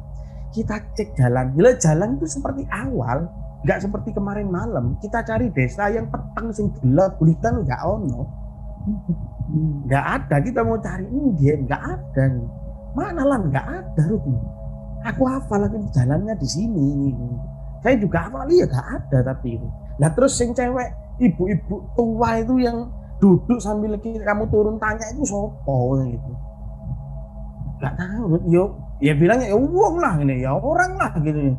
kita 0.51 0.81
cek 0.97 1.15
jalan. 1.15 1.53
Gila 1.53 1.77
jalan 1.79 2.17
itu 2.17 2.27
seperti 2.27 2.65
awal 2.73 3.29
nggak 3.67 3.79
seperti 3.83 4.15
kemarin 4.15 4.49
malam 4.51 4.95
kita 5.03 5.25
cari 5.27 5.51
desa 5.51 5.91
yang 5.91 6.07
petang 6.11 6.55
sing 6.55 6.71
gelap 6.79 7.19
gulitan 7.19 7.67
nggak 7.67 7.81
ono. 7.83 8.23
Nggak 9.85 10.05
ada 10.05 10.37
kita 10.41 10.61
mau 10.63 10.79
cari 10.81 11.07
ini 11.09 11.65
nggak 11.67 11.83
ada 11.83 12.25
mana 12.97 13.23
lah 13.23 13.39
nggak 13.39 13.67
ada 13.69 14.03
Ruth 14.11 14.27
aku 15.07 15.23
hafal 15.29 15.63
lagi 15.63 15.79
jalannya 15.95 16.35
di 16.35 16.49
sini 16.49 17.15
saya 17.85 17.95
juga 18.01 18.27
hafal 18.27 18.49
iya 18.51 18.67
nggak 18.67 18.89
ada 18.99 19.19
tapi 19.31 19.61
lah 20.03 20.11
terus 20.15 20.35
sing 20.35 20.51
cewek 20.51 20.89
ibu-ibu 21.23 21.85
tua 21.95 22.43
itu 22.43 22.59
yang 22.59 22.91
duduk 23.19 23.59
sambil 23.59 23.99
kamu 23.99 24.45
turun 24.47 24.79
tanya 24.79 25.03
itu 25.11 25.27
sopo 25.27 25.99
gitu. 26.07 26.33
Nggak 27.83 27.95
tahu 27.99 28.39
yo 28.47 28.79
ya 29.03 29.15
bilangnya 29.15 29.51
ya 29.51 29.59
uang 29.59 29.95
lah 29.99 30.15
ini 30.23 30.47
ya 30.47 30.55
orang 30.55 30.95
lah 30.95 31.11
gitu. 31.19 31.55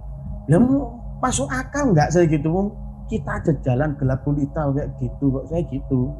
Ya 0.48 0.56
mau 0.56 0.99
masuk 1.19 1.47
akal 1.51 1.91
nggak 1.91 2.09
saya 2.15 2.25
gitu 2.27 2.71
kita 3.09 3.41
aja 3.41 3.51
jalan 3.65 3.97
gelap 3.97 4.21
gulita 4.21 4.69
kayak 4.69 4.89
gitu 5.01 5.25
kok 5.33 5.45
saya 5.49 5.65
gitu. 5.67 6.13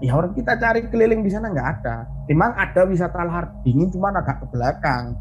Ya 0.00 0.16
orang 0.16 0.32
kita 0.32 0.56
cari 0.56 0.88
keliling 0.88 1.20
di 1.20 1.28
sana 1.28 1.52
nggak 1.52 1.68
ada. 1.82 2.08
Memang 2.30 2.56
ada 2.56 2.88
wisata 2.88 3.20
lahar 3.20 3.52
dingin 3.66 3.90
cuma 3.92 4.14
agak 4.14 4.40
ke 4.40 4.46
belakang. 4.54 5.12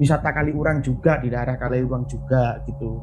Wisata 0.00 0.34
Kaliurang 0.34 0.82
juga 0.82 1.20
di 1.22 1.30
daerah 1.30 1.54
Kaliurang 1.54 2.08
juga 2.10 2.58
gitu. 2.66 2.98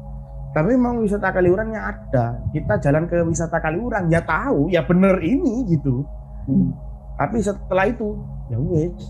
Tapi 0.52 0.74
memang 0.76 1.00
wisata 1.00 1.32
Kaliurangnya 1.32 1.80
ada. 1.80 2.44
Kita 2.52 2.76
jalan 2.82 3.08
ke 3.08 3.24
wisata 3.24 3.56
Kaliurang 3.62 4.10
ya 4.12 4.20
tahu 4.20 4.68
ya 4.68 4.84
bener 4.84 5.22
ini 5.22 5.64
gitu. 5.70 6.04
Hmm. 6.44 6.76
tapi 7.14 7.40
setelah 7.40 7.88
itu 7.88 8.20
ya 8.52 8.58
wes. 8.58 9.00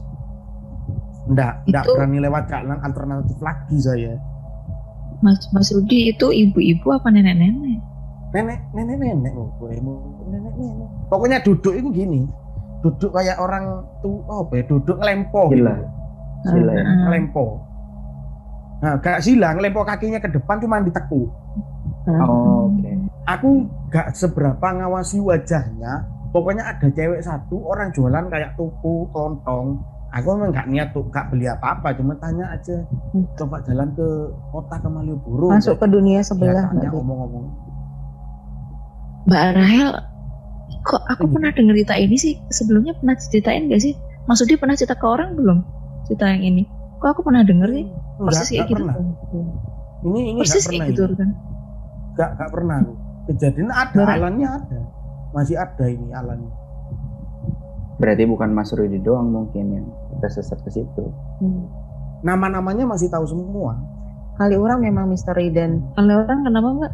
Ndak 1.25 1.67
ndak 1.67 1.85
berani 1.89 2.21
lewat 2.21 2.47
jalan 2.47 2.79
alternatif 2.85 3.41
lagi 3.43 3.77
saya 3.81 4.15
Mas 5.25 5.41
Mas 5.57 5.73
Rudi 5.73 6.13
itu 6.13 6.29
ibu-ibu 6.29 6.93
apa 6.93 7.09
nenek-nenek? 7.09 7.81
nenek 8.35 8.59
nenek 8.75 8.97
nenek 8.99 9.33
oh, 9.39 9.47
gue 9.63 9.79
mau 9.79 9.95
nenek 10.27 10.55
nenek 10.59 10.89
pokoknya 11.07 11.39
duduk 11.47 11.71
itu 11.71 11.89
gini 11.95 12.27
duduk 12.83 13.15
kayak 13.15 13.39
orang 13.39 13.87
tuh 14.03 14.27
oh 14.27 14.43
apa 14.43 14.59
ya 14.59 14.65
duduk 14.67 14.99
ngelempo 14.99 15.55
Gila. 15.55 15.71
gitu 15.71 16.51
Gila 16.51 16.73
ya. 16.75 16.83
Ah, 16.83 16.97
ngelempo 17.07 17.47
Nah, 18.85 19.01
gak 19.01 19.25
silang, 19.25 19.65
lempok 19.65 19.89
kakinya 19.89 20.21
ke 20.21 20.29
depan 20.29 20.61
cuma 20.61 20.77
ditekuk. 20.85 21.33
Oh, 22.05 22.69
Oke. 22.69 22.93
Aku 23.25 23.65
gak 23.89 24.13
seberapa 24.13 24.61
ngawasi 24.61 25.25
wajahnya. 25.25 26.05
Pokoknya 26.37 26.69
ada 26.69 26.93
cewek 26.93 27.25
satu 27.25 27.65
orang 27.65 27.97
jualan 27.97 28.29
kayak 28.29 28.53
tuku, 28.61 29.09
lontong. 29.09 29.81
Aku 30.15 30.31
memang 30.33 30.55
gak 30.55 30.71
niat 30.71 30.89
tuh, 30.91 31.03
gak 31.11 31.27
beli 31.29 31.45
apa-apa, 31.45 31.91
cuma 31.93 32.15
tanya 32.15 32.47
aja. 32.49 32.87
Hmm. 33.11 33.27
Coba 33.35 33.59
jalan 33.63 33.91
ke 33.93 34.07
kota 34.49 34.79
ke 34.79 34.87
Malioboro. 34.87 35.51
Masuk 35.51 35.75
ke 35.75 35.87
dunia 35.87 36.23
sebelah 36.23 36.71
Dit. 36.71 36.87
ngomong-ngomong. 36.87 37.51
Mbak 39.25 39.43
Rahel, 39.53 39.91
kok 40.83 41.03
aku 41.09 41.25
Iya. 41.25 41.33
pernah 41.35 41.51
denger 41.51 41.75
cerita 41.75 41.95
ini 41.97 42.15
sih? 42.15 42.35
Sebelumnya 42.47 42.95
pernah 42.95 43.19
ceritain 43.19 43.67
gak 43.67 43.83
sih? 43.83 43.99
Maksudnya 44.25 44.55
pernah 44.55 44.75
cerita 44.75 44.95
ke 44.95 45.03
orang 45.03 45.35
belum? 45.35 45.59
Cerita 46.07 46.31
yang 46.31 46.47
ini. 46.47 46.63
Kok 46.97 47.09
aku 47.11 47.21
pernah 47.25 47.43
denger 47.43 47.69
sih? 47.69 47.87
Persis 48.17 48.49
kayak 48.49 48.65
gitu. 48.65 48.75
pernah. 48.79 48.95
Ini 50.05 50.21
ini 50.31 50.39
Persis 50.39 50.55
enggak 50.61 50.71
kayak 50.71 50.79
pernah. 50.79 50.87
gitu 50.87 51.03
ini. 51.03 51.17
kan? 51.17 51.31
Enggak, 52.07 52.29
enggak 52.31 52.51
pernah. 52.53 52.79
Kejadian 53.25 53.71
ada, 53.73 53.97
Berat. 53.97 54.15
alannya 54.15 54.49
ada. 54.49 54.79
Masih 55.33 55.57
ada 55.57 55.85
ini 55.89 56.09
alannya. 56.13 56.53
Berarti 57.95 58.23
bukan 58.25 58.51
Mas 58.51 58.71
Rudi 58.71 58.99
doang 58.99 59.29
mungkin 59.29 59.65
yang 59.71 59.87
tersesat 60.25 60.57
ke 60.65 60.71
situ. 60.73 61.05
Hmm. 61.45 61.69
Nama-namanya 62.25 62.89
masih 62.89 63.13
tahu 63.13 63.29
semua. 63.29 63.77
Kali 64.35 64.57
orang 64.57 64.81
memang 64.81 65.07
misteri 65.07 65.53
dan 65.53 65.85
Kalau 65.95 66.25
orang 66.25 66.41
kenapa 66.43 66.69
mbak? 66.73 66.93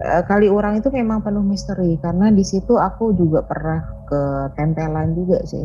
eh, 0.00 0.22
kali 0.24 0.46
orang 0.46 0.78
itu 0.78 0.88
memang 0.88 1.20
penuh 1.20 1.42
misteri 1.42 1.98
karena 1.98 2.28
di 2.30 2.44
situ 2.44 2.76
aku 2.76 3.16
juga 3.16 3.42
pernah 3.42 3.80
ketempelan 4.06 5.16
juga 5.16 5.40
sih. 5.44 5.64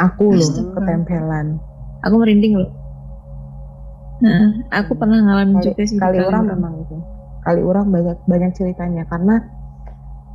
Aku 0.00 0.32
loh 0.32 0.40
Astaga. 0.40 0.80
ketempelan. 0.80 1.60
Aku 2.02 2.14
merinding 2.16 2.56
loh. 2.56 2.72
Nah, 4.22 4.54
aku 4.70 4.94
pernah 4.94 5.18
ngalamin 5.18 5.58
Kali, 5.58 5.66
juga 5.66 5.82
sih. 5.82 5.98
kali 5.98 6.18
orang 6.22 6.46
orang. 6.46 6.56
memang 6.56 6.74
itu. 6.78 6.96
Kali 7.42 7.60
orang 7.60 7.86
banyak 7.90 8.18
banyak 8.24 8.50
ceritanya 8.54 9.02
karena 9.10 9.36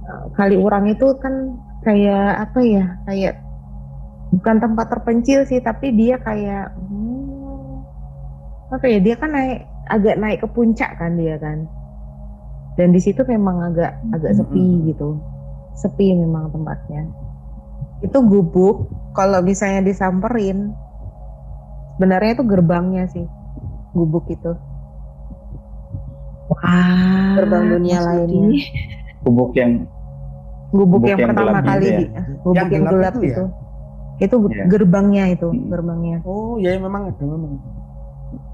eh, 0.05 0.25
kali 0.35 0.55
orang 0.59 0.91
itu 0.91 1.07
kan 1.17 1.55
kayak 1.81 2.45
apa 2.45 2.59
ya 2.61 2.85
kayak 3.07 3.33
bukan 4.33 4.55
tempat 4.59 4.85
terpencil 4.91 5.47
sih 5.47 5.63
tapi 5.63 5.95
dia 5.95 6.19
kayak 6.19 6.75
hmm, 6.75 7.79
apa 8.75 8.85
ya 8.87 8.99
dia 8.99 9.15
kan 9.15 9.31
naik 9.31 9.63
agak 9.87 10.15
naik 10.19 10.39
ke 10.43 10.47
puncak 10.51 10.99
kan 10.99 11.15
dia 11.15 11.39
kan 11.39 11.63
dan 12.75 12.91
di 12.91 12.99
situ 12.99 13.23
memang 13.23 13.71
agak 13.73 13.95
agak 14.11 14.35
sepi 14.35 14.59
Mm-mm. 14.59 14.87
gitu 14.91 15.17
sepi 15.79 16.11
memang 16.13 16.51
tempatnya 16.51 17.07
itu 18.03 18.17
gubuk 18.21 18.91
kalau 19.15 19.39
misalnya 19.41 19.81
disamperin 19.81 20.75
sebenarnya 21.95 22.37
itu 22.37 22.43
gerbangnya 22.45 23.03
sih 23.09 23.25
gubuk 23.95 24.27
itu 24.29 24.53
Wah, 26.47 27.35
Gerbang 27.35 27.75
dunia 27.75 27.99
lainnya. 27.99 28.55
Gubuk 29.27 29.51
yang 29.59 29.83
gubuk, 30.71 31.03
Gubuk 31.03 31.11
yang, 31.11 31.19
yang 31.19 31.29
pertama 31.35 31.59
gelap 31.59 31.59
gitu 31.59 31.67
kali 31.67 31.87
ya? 31.87 31.99
di 31.99 32.05
gubuk 32.39 32.55
Yang 32.55 32.67
yang, 32.71 32.83
gelap 32.87 32.95
gelap, 32.95 33.15
itu 33.19 33.43
ya? 33.43 33.66
Itu 34.17 34.35
Iya. 34.49 34.65
gerbangnya 34.65 35.25
itu 35.29 35.47
Hmm. 35.49 35.69
gerbangnya 35.69 36.17
Oh, 36.23 36.57
ya 36.57 36.73
memang 36.75 37.09
ada 37.09 37.21
memang. 37.21 37.61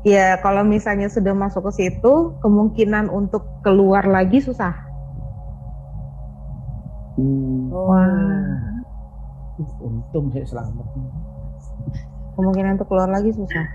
ya 0.03 0.35
kalau 0.37 0.61
misalnya 0.61 1.07
sudah 1.07 1.31
masuk 1.33 1.71
ke 1.71 1.79
situ 1.79 2.13
kemungkinan 2.39 3.07
untuk 3.07 3.47
keluar 3.61 4.03
lagi 4.03 4.39
susah 4.39 4.75
hmm, 7.15 7.71
Wah. 7.71 8.59
Untung 9.79 10.27
saya 10.29 10.43
selamat. 10.43 10.85
kemungkinan 12.33 12.75
untuk 12.75 12.89
keluar 12.89 13.07
lagi 13.07 13.29
susah 13.31 13.65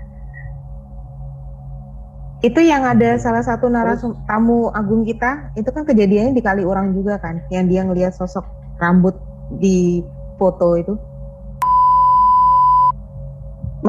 itu 2.39 2.59
yang 2.59 2.83
ada 2.83 3.15
salah 3.15 3.43
satu 3.43 3.67
narasum 3.67 4.15
tamu 4.23 4.71
agung 4.71 5.03
kita 5.03 5.51
itu 5.55 5.67
kan 5.67 5.83
kejadiannya 5.83 6.31
di 6.31 6.39
kali 6.39 6.63
orang 6.63 6.91
juga 6.91 7.19
kan 7.19 7.43
yang 7.47 7.67
dia 7.67 7.83
ngelihat 7.83 8.11
sosok 8.11 8.43
rambut 8.77 9.15
di 9.55 9.99
foto 10.35 10.75
itu 10.75 10.95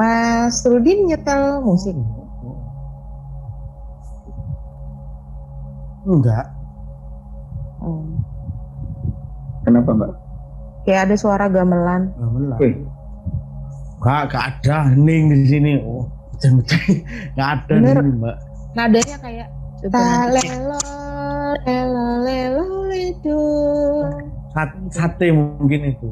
Mas 0.01 0.65
Rudin 0.65 1.05
nyetel 1.05 1.61
musik 1.61 1.93
Enggak. 6.01 6.49
Hmm. 7.77 8.17
kenapa 9.61 9.89
Mbak? 9.93 10.11
kayak 10.81 11.01
ada 11.05 11.13
suara 11.13 11.45
gamelan 11.45 12.09
Gamelan. 12.17 12.57
Wih. 12.57 12.73
Gak, 14.01 14.33
gak 14.33 14.45
ada 14.57 14.89
hening 14.89 15.29
di 15.29 15.45
sini. 15.45 15.71
Oh. 15.85 16.09
Gak 17.37 17.49
ada 17.61 17.73
Bener. 17.77 18.01
nih, 18.01 18.13
Mbak. 18.17 18.35
nadanya 18.73 19.17
kayak 19.21 19.47
talelo 19.85 20.81
lelo 21.61 22.05
lelo 22.25 22.65
ledo 22.89 23.41
Sat- 24.57 24.81
sate 24.89 25.29
mungkin 25.29 25.93
itu. 25.93 26.09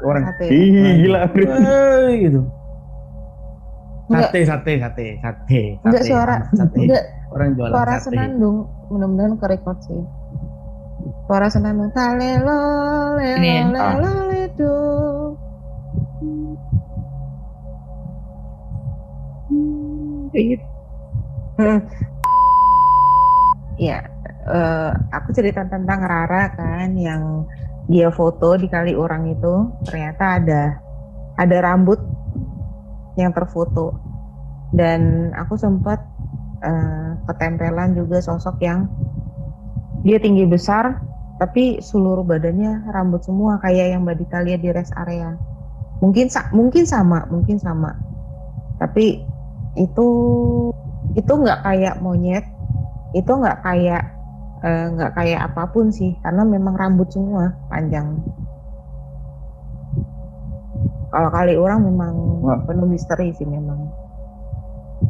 Orang 0.00 0.24
Sate. 0.32 0.48
Ih, 0.48 1.04
gila. 1.04 1.28
Gitu. 2.16 2.40
Enggak. 4.06 4.30
Sate, 4.30 4.40
sate, 4.46 4.72
sate, 4.78 5.06
sate. 5.18 5.62
Enggak 5.82 6.02
sate, 6.02 6.10
suara, 6.14 6.36
sate. 6.54 6.78
enggak 6.86 7.04
Orang 7.34 7.48
jualan 7.58 7.72
suara 7.74 7.94
sate. 7.98 8.04
senandung 8.06 8.56
mudah-mudahan 8.86 9.34
ke 9.34 9.46
record 9.50 9.78
sih 9.82 10.02
suara 11.26 11.50
senandung 11.50 11.90
talelo 11.90 12.62
lelo 13.18 13.42
ya? 13.42 13.66
lelo 13.66 14.14
ledo 14.30 14.76
Kayak 20.26 20.46
gitu. 20.52 20.66
Hmm. 21.56 21.80
ya 23.88 24.04
eh, 24.44 24.90
aku 25.14 25.32
cerita 25.32 25.64
tentang 25.64 26.04
Rara 26.04 26.52
kan 26.52 26.92
yang 26.92 27.48
dia 27.88 28.12
foto 28.12 28.58
di 28.58 28.68
kali 28.68 28.92
orang 28.92 29.32
itu 29.32 29.70
ternyata 29.86 30.42
ada 30.42 30.62
ada 31.40 31.56
rambut 31.64 31.96
yang 33.20 33.32
terfoto. 33.36 33.80
Dan 34.78 35.32
aku 35.40 35.54
sempat 35.64 35.98
eh, 36.64 37.10
ketempelan 37.26 37.90
juga 37.98 38.18
sosok 38.28 38.56
yang 38.68 38.80
dia 40.06 40.18
tinggi 40.24 40.44
besar 40.48 40.84
tapi 41.36 41.84
seluruh 41.84 42.24
badannya 42.24 42.88
rambut 42.94 43.20
semua 43.28 43.60
kayak 43.60 43.86
yang 43.92 44.00
Mbak 44.08 44.16
Dita 44.24 44.38
lihat 44.40 44.60
di 44.64 44.70
rest 44.72 44.92
area. 44.96 45.36
Mungkin 46.02 46.26
sa- 46.34 46.50
mungkin 46.58 46.84
sama 46.88 47.18
mungkin 47.32 47.58
sama. 47.60 47.90
Tapi 48.80 49.04
itu 49.76 50.06
itu 51.18 51.32
nggak 51.42 51.58
kayak 51.66 51.94
monyet 52.04 52.44
itu 53.18 53.30
nggak 53.40 53.58
kayak 53.66 54.02
eh, 54.66 54.82
nggak 54.94 55.10
kayak 55.18 55.40
apa 55.48 55.62
pun 55.74 55.86
sih 55.98 56.10
karena 56.24 56.42
memang 56.54 56.74
rambut 56.82 57.08
semua 57.16 57.44
panjang 57.70 58.08
kalau 61.16 61.32
kali 61.32 61.56
orang 61.56 61.80
memang 61.80 62.14
Wah. 62.44 62.60
penuh 62.68 62.84
misteri 62.84 63.32
sih 63.32 63.48
memang 63.48 63.88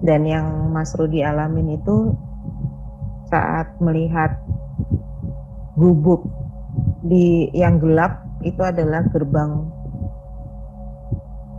dan 0.07 0.23
yang 0.23 0.71
Mas 0.71 0.95
Rudi 0.95 1.27
alamin 1.27 1.75
itu 1.75 2.15
saat 3.27 3.75
melihat 3.83 4.39
gubuk 5.75 6.31
di 7.03 7.51
yang 7.51 7.83
gelap 7.83 8.23
itu 8.47 8.63
adalah 8.63 9.03
gerbang 9.11 9.67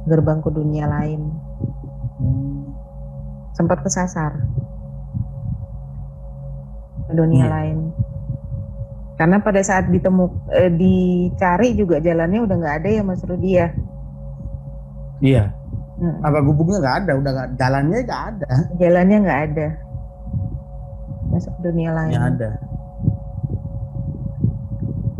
gerbang 0.08 0.39
ke 0.39 0.50
dunia 0.50 0.88
lain 0.88 1.27
Hmm. 2.18 2.74
sempat 3.54 3.84
kesasar 3.86 4.42
ke 7.06 7.13
dunia 7.13 7.46
Iya. 7.46 7.51
lain 7.51 7.77
karena 9.18 9.38
pada 9.38 9.62
saat 9.62 9.86
ditemu 9.89 10.25
eh, 10.50 10.72
dicari 10.74 11.77
juga 11.77 12.01
jalannya 12.01 12.42
udah 12.42 12.56
nggak 12.58 12.75
ada 12.82 12.89
ya 12.89 13.01
Mas 13.06 13.22
Rudi 13.22 13.54
ya 13.54 13.70
Iya. 15.20 15.50
Hmm. 15.98 16.22
Apa 16.22 16.40
gubuknya 16.42 16.78
nggak 16.78 16.98
ada, 17.04 17.12
udah 17.18 17.32
nggak 17.34 17.50
jalannya 17.58 17.98
nggak 18.06 18.24
ada. 18.30 18.48
jalannya 18.78 19.18
nggak 19.20 19.42
ada 19.50 19.68
masuk 21.28 21.54
dunia 21.60 21.92
lain 21.92 22.12
Nggak 22.16 22.28
ada. 22.34 22.50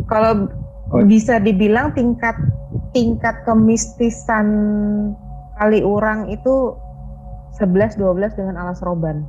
kalau 0.08 0.32
Oh. 0.88 1.04
bisa 1.04 1.36
dibilang 1.36 1.92
tingkat 1.92 2.32
tingkat 2.90 3.44
kemistisan 3.44 4.48
kali 5.54 5.84
orang 5.84 6.32
itu 6.32 6.72
11-12 7.54 8.32
dengan 8.32 8.56
alas 8.56 8.80
roban 8.80 9.20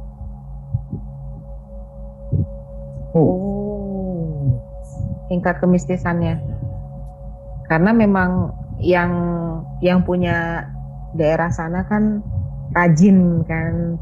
Oh. 3.12 4.56
tingkat 5.28 5.60
kemistisannya 5.60 6.40
karena 7.68 7.92
memang 7.92 8.56
yang 8.80 9.12
yang 9.80 10.04
punya 10.04 10.68
daerah 11.14 11.52
sana 11.52 11.84
kan 11.84 12.24
rajin 12.72 13.44
kan 13.44 13.98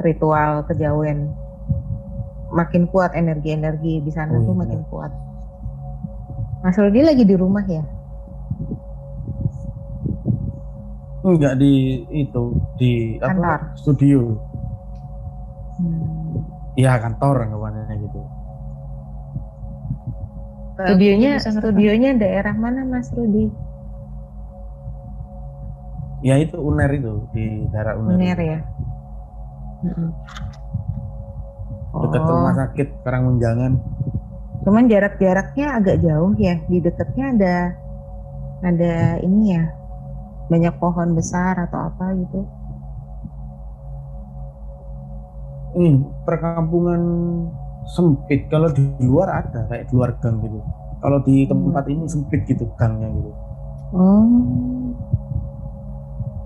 ritual 0.00 0.64
kejawen 0.64 1.28
makin 2.52 2.84
kuat 2.86 3.12
energi-energi 3.12 4.00
di 4.00 4.10
sana 4.10 4.36
Oh, 4.36 4.44
tuh 4.44 4.54
iya. 4.54 4.60
makin 4.64 4.80
kuat 4.88 5.12
Mas 6.62 6.78
Rudi 6.78 7.00
lagi 7.02 7.24
di 7.24 7.36
rumah 7.36 7.64
ya 7.64 7.82
Enggak 11.22 11.54
di 11.54 12.02
itu 12.10 12.44
di 12.74 13.14
apa? 13.22 13.30
Kantor. 13.30 13.60
Studio. 13.78 14.20
Hmm. 15.72 16.42
ya 16.74 16.98
kantor 16.98 17.46
anggapannya 17.46 17.94
gitu 18.00 18.20
Studionya, 20.72 21.36
studionya 21.38 22.10
daerah 22.16 22.56
mana 22.56 22.82
Mas 22.82 23.12
Rudi? 23.12 23.52
Ya 26.22 26.38
itu 26.38 26.56
uner 26.56 26.90
itu 26.94 27.12
di 27.34 27.66
daerah 27.70 27.98
uner, 27.98 28.14
Uner 28.16 28.38
ya. 28.38 28.58
Dekat 31.92 32.20
Oh, 32.24 32.30
rumah 32.30 32.54
sakit 32.56 32.88
Karangmunjangan 33.04 33.72
Cuman 34.62 34.86
jarak-jaraknya 34.86 35.82
agak 35.82 36.00
jauh 36.00 36.32
ya. 36.38 36.62
Di 36.70 36.78
dekatnya 36.78 37.24
ada 37.34 37.56
ada 38.62 38.94
ini 39.18 39.58
ya 39.58 39.74
banyak 40.46 40.74
pohon 40.78 41.18
besar 41.18 41.58
atau 41.66 41.90
apa 41.90 42.14
gitu. 42.14 42.46
ini 45.72 46.04
perkampungan 46.28 47.02
sempit 47.88 48.46
kalau 48.52 48.68
di 48.70 48.84
luar 49.00 49.42
ada 49.42 49.64
kayak 49.72 49.88
di 49.88 49.92
luar 49.96 50.20
gang 50.20 50.38
gitu 50.44 50.60
kalau 51.00 51.18
di 51.24 51.48
tempat 51.48 51.84
ini 51.88 52.04
sempit 52.06 52.44
gitu 52.44 52.68
gangnya 52.76 53.08
gitu 53.12 53.32
Oh. 53.92 54.24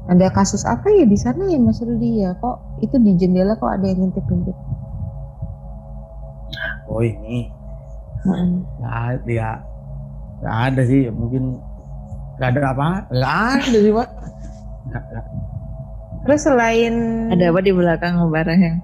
Ada 0.07 0.31
kasus 0.31 0.63
apa 0.63 0.87
ya 0.95 1.03
di 1.03 1.19
sana 1.19 1.51
ya 1.51 1.59
Mas 1.59 1.83
Rudi 1.83 2.23
ya? 2.23 2.39
Kok 2.39 2.79
itu 2.83 2.95
di 3.03 3.19
jendela 3.19 3.59
kok 3.59 3.71
ada 3.71 3.87
yang 3.91 4.07
ngintip-ngintip? 4.07 4.55
oh 6.87 7.03
ini 7.03 7.51
Mm-mm. 8.25 8.65
nggak 8.81 9.29
ya 9.29 9.61
nggak 10.41 10.57
ada 10.73 10.83
sih 10.87 11.11
mungkin 11.13 11.61
nggak 12.39 12.49
ada 12.57 12.61
apa 12.73 12.87
nggak 13.13 13.37
ada 13.61 13.79
sih 13.83 13.93
pak 13.93 14.09
Nggak- 14.87 15.07
nggak. 15.11 15.27
Terus 16.27 16.43
selain 16.43 16.95
Ada 17.31 17.55
apa 17.55 17.61
di 17.63 17.71
belakang 17.75 18.19
barang 18.31 18.59
yang 18.59 18.79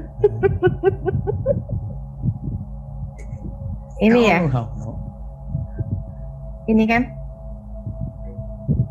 ini 4.06 4.30
ya, 4.30 4.38
ini 6.70 6.84
kan 6.86 7.02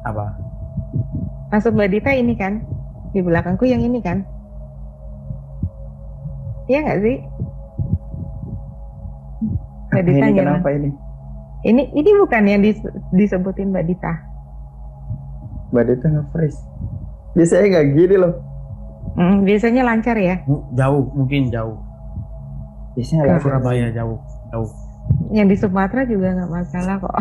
apa 0.04 0.36
maksud 1.50 1.74
Mbak 1.74 1.90
Dita 1.92 2.12
ini 2.14 2.34
kan 2.34 2.64
di 3.12 3.20
belakangku 3.22 3.66
yang 3.66 3.82
ini 3.82 4.00
kan? 4.00 4.22
Iya 6.70 6.86
nggak 6.86 7.00
sih? 7.02 7.18
Mbak 9.90 10.04
Dita 10.06 10.26
ini 10.30 10.38
kenapa 10.38 10.70
ini? 10.70 10.90
Ini 11.60 11.92
ini 11.92 12.10
bukan 12.16 12.44
yang 12.48 12.62
dis- 12.62 12.86
disebutin 13.12 13.74
Mbak 13.74 13.86
Dita. 13.90 14.14
Mbak 15.74 15.84
Dita 15.86 16.08
nge-freeze. 16.08 16.62
Biasanya 17.34 17.66
nggak 17.78 17.88
gini 17.94 18.16
loh. 18.18 18.34
Hmm, 19.18 19.44
biasanya 19.44 19.82
lancar 19.84 20.16
ya. 20.16 20.40
Jauh 20.78 21.04
mungkin 21.18 21.50
jauh 21.50 21.76
Biasanya 22.94 23.36
langsung. 23.36 23.52
Surabaya 23.52 23.90
jauh 23.92 24.18
jauh 24.54 24.70
Yang 25.34 25.48
di 25.50 25.56
Sumatera 25.58 26.06
juga 26.06 26.38
nggak 26.38 26.52
masalah 26.54 26.96
kok. 27.02 27.10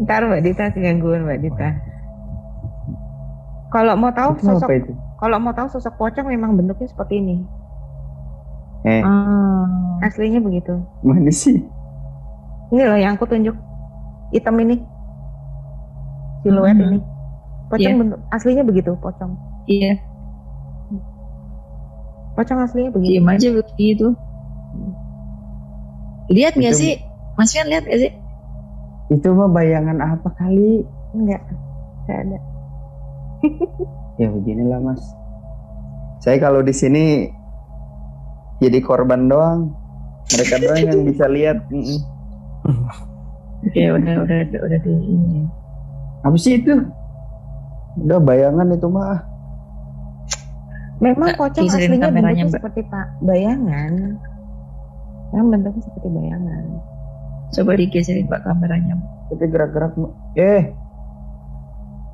Ntar 0.00 0.26
Mbak 0.26 0.42
Dita 0.42 0.64
gangguan 0.70 1.22
Mbak 1.22 1.38
Dita. 1.40 1.68
Kalau 3.70 3.94
mau 3.94 4.10
tahu 4.10 4.34
Itu 4.34 4.46
sosok 4.48 4.70
itu? 4.70 4.92
kalau 5.18 5.38
mau 5.38 5.50
tahu 5.50 5.66
sosok 5.68 5.94
pocong 5.94 6.26
memang 6.26 6.54
bentuknya 6.54 6.86
seperti 6.86 7.18
ini. 7.18 7.36
Eh, 8.84 9.00
Ah. 9.00 9.64
Aslinya 10.00 10.38
begitu. 10.38 10.76
mana 11.00 11.30
sih? 11.30 11.64
Ini 12.68 12.82
loh 12.84 12.98
yang 12.98 13.14
aku 13.14 13.24
tunjuk. 13.24 13.56
Hitam 14.30 14.58
ini. 14.58 14.76
Siluet 16.42 16.74
Hmm. 16.74 16.86
ini. 16.88 16.98
Pocong 17.66 17.80
Iya. 17.88 17.96
bentuk 17.96 18.20
aslinya 18.28 18.62
begitu, 18.62 18.92
pocong. 18.98 19.32
Iya, 19.64 19.96
Pocong 22.34 22.58
aslinya 22.60 22.90
begitu. 22.90 23.14
diem 23.16 23.28
aja 23.30 23.48
begitu. 23.54 24.06
Lihat 26.28 26.52
nggak 26.54 26.74
sih? 26.74 26.98
Mas 27.34 27.50
Fian 27.50 27.66
lihat 27.66 27.86
nggak 27.86 28.00
sih? 28.00 28.10
Itu 29.12 29.36
mah 29.36 29.50
bayangan 29.52 30.00
apa 30.00 30.28
kali? 30.38 30.84
Enggak. 31.12 31.42
Enggak 32.04 32.18
ada. 32.28 32.38
Ya 34.14 34.30
beginilah 34.30 34.78
mas. 34.78 35.02
Saya 36.22 36.38
kalau 36.38 36.62
di 36.62 36.70
sini 36.70 37.26
jadi 38.62 38.78
korban 38.78 39.26
doang. 39.26 39.74
Mereka 40.30 40.62
doang 40.62 40.80
yang 40.86 41.02
bisa 41.10 41.26
lihat. 41.26 41.66
Oke, 43.66 43.82
udah 43.90 44.14
udah 44.22 44.38
udah, 44.46 44.60
udah 44.70 44.78
di 44.86 44.92
ini. 44.94 45.50
Apa 46.22 46.36
sih 46.38 46.62
itu? 46.62 46.78
Udah 48.06 48.22
bayangan 48.22 48.70
itu 48.70 48.86
mah. 48.86 49.18
Memang 51.02 51.34
pocong 51.34 51.66
kisarin 51.66 51.98
aslinya 51.98 52.08
bentuknya 52.14 52.46
seperti 52.54 52.80
pak 52.86 53.06
bayangan. 53.18 53.92
Memang 55.34 55.48
bentuknya 55.58 55.82
seperti 55.82 56.08
bayangan. 56.08 56.64
Coba 57.54 57.78
digeserin 57.78 58.26
pak 58.26 58.42
kameranya. 58.42 58.98
Tapi 59.30 59.44
gerak-gerak. 59.46 59.94
Eh, 60.34 60.62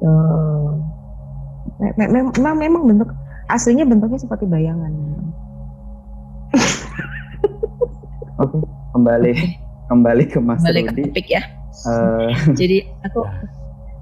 Tuh. 0.01 0.73
Mem- 1.97 2.33
memang 2.37 2.57
memang 2.57 2.83
bentuk 2.85 3.09
aslinya 3.49 3.89
bentuknya 3.89 4.21
seperti 4.21 4.45
bayangan. 4.45 4.93
oke. 8.37 8.57
Kembali 8.91 9.33
kembali 9.87 10.25
ke 10.29 10.39
Mas 10.43 10.61
Balik 10.63 10.91
ke 10.91 10.93
Rudi. 10.93 11.03
topik 11.09 11.27
ya. 11.31 11.43
Eh, 11.89 12.29
Jadi 12.61 12.79
aku 13.07 13.21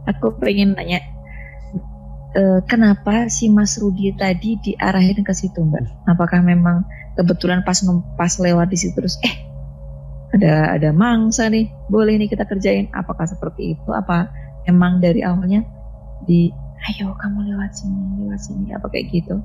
aku 0.08 0.26
pengen 0.40 0.74
nanya 0.74 0.98
eh, 2.34 2.60
kenapa 2.66 3.28
si 3.30 3.46
Mas 3.52 3.76
Rudi 3.78 4.10
tadi 4.16 4.58
diarahin 4.58 5.22
ke 5.22 5.32
situ 5.32 5.62
Mbak? 5.62 6.08
Apakah 6.08 6.42
memang 6.42 6.82
kebetulan 7.14 7.62
pas 7.62 7.78
pas 8.16 8.32
lewat 8.38 8.70
di 8.70 8.78
situ 8.78 8.94
terus 8.96 9.18
eh 9.22 9.47
ada 10.28 10.76
ada 10.76 10.90
mangsa 10.92 11.48
nih 11.48 11.68
boleh 11.88 12.20
nih 12.20 12.28
kita 12.28 12.44
kerjain? 12.44 12.88
Apakah 12.92 13.24
seperti 13.24 13.76
itu? 13.76 13.90
Apa 13.92 14.28
emang 14.68 15.00
dari 15.00 15.24
awalnya 15.24 15.64
di 16.28 16.52
ayo 16.92 17.16
kamu 17.16 17.54
lewat 17.54 17.72
sini 17.72 18.26
lewat 18.26 18.40
sini 18.40 18.68
apa 18.76 18.86
kayak 18.92 19.08
gitu? 19.12 19.40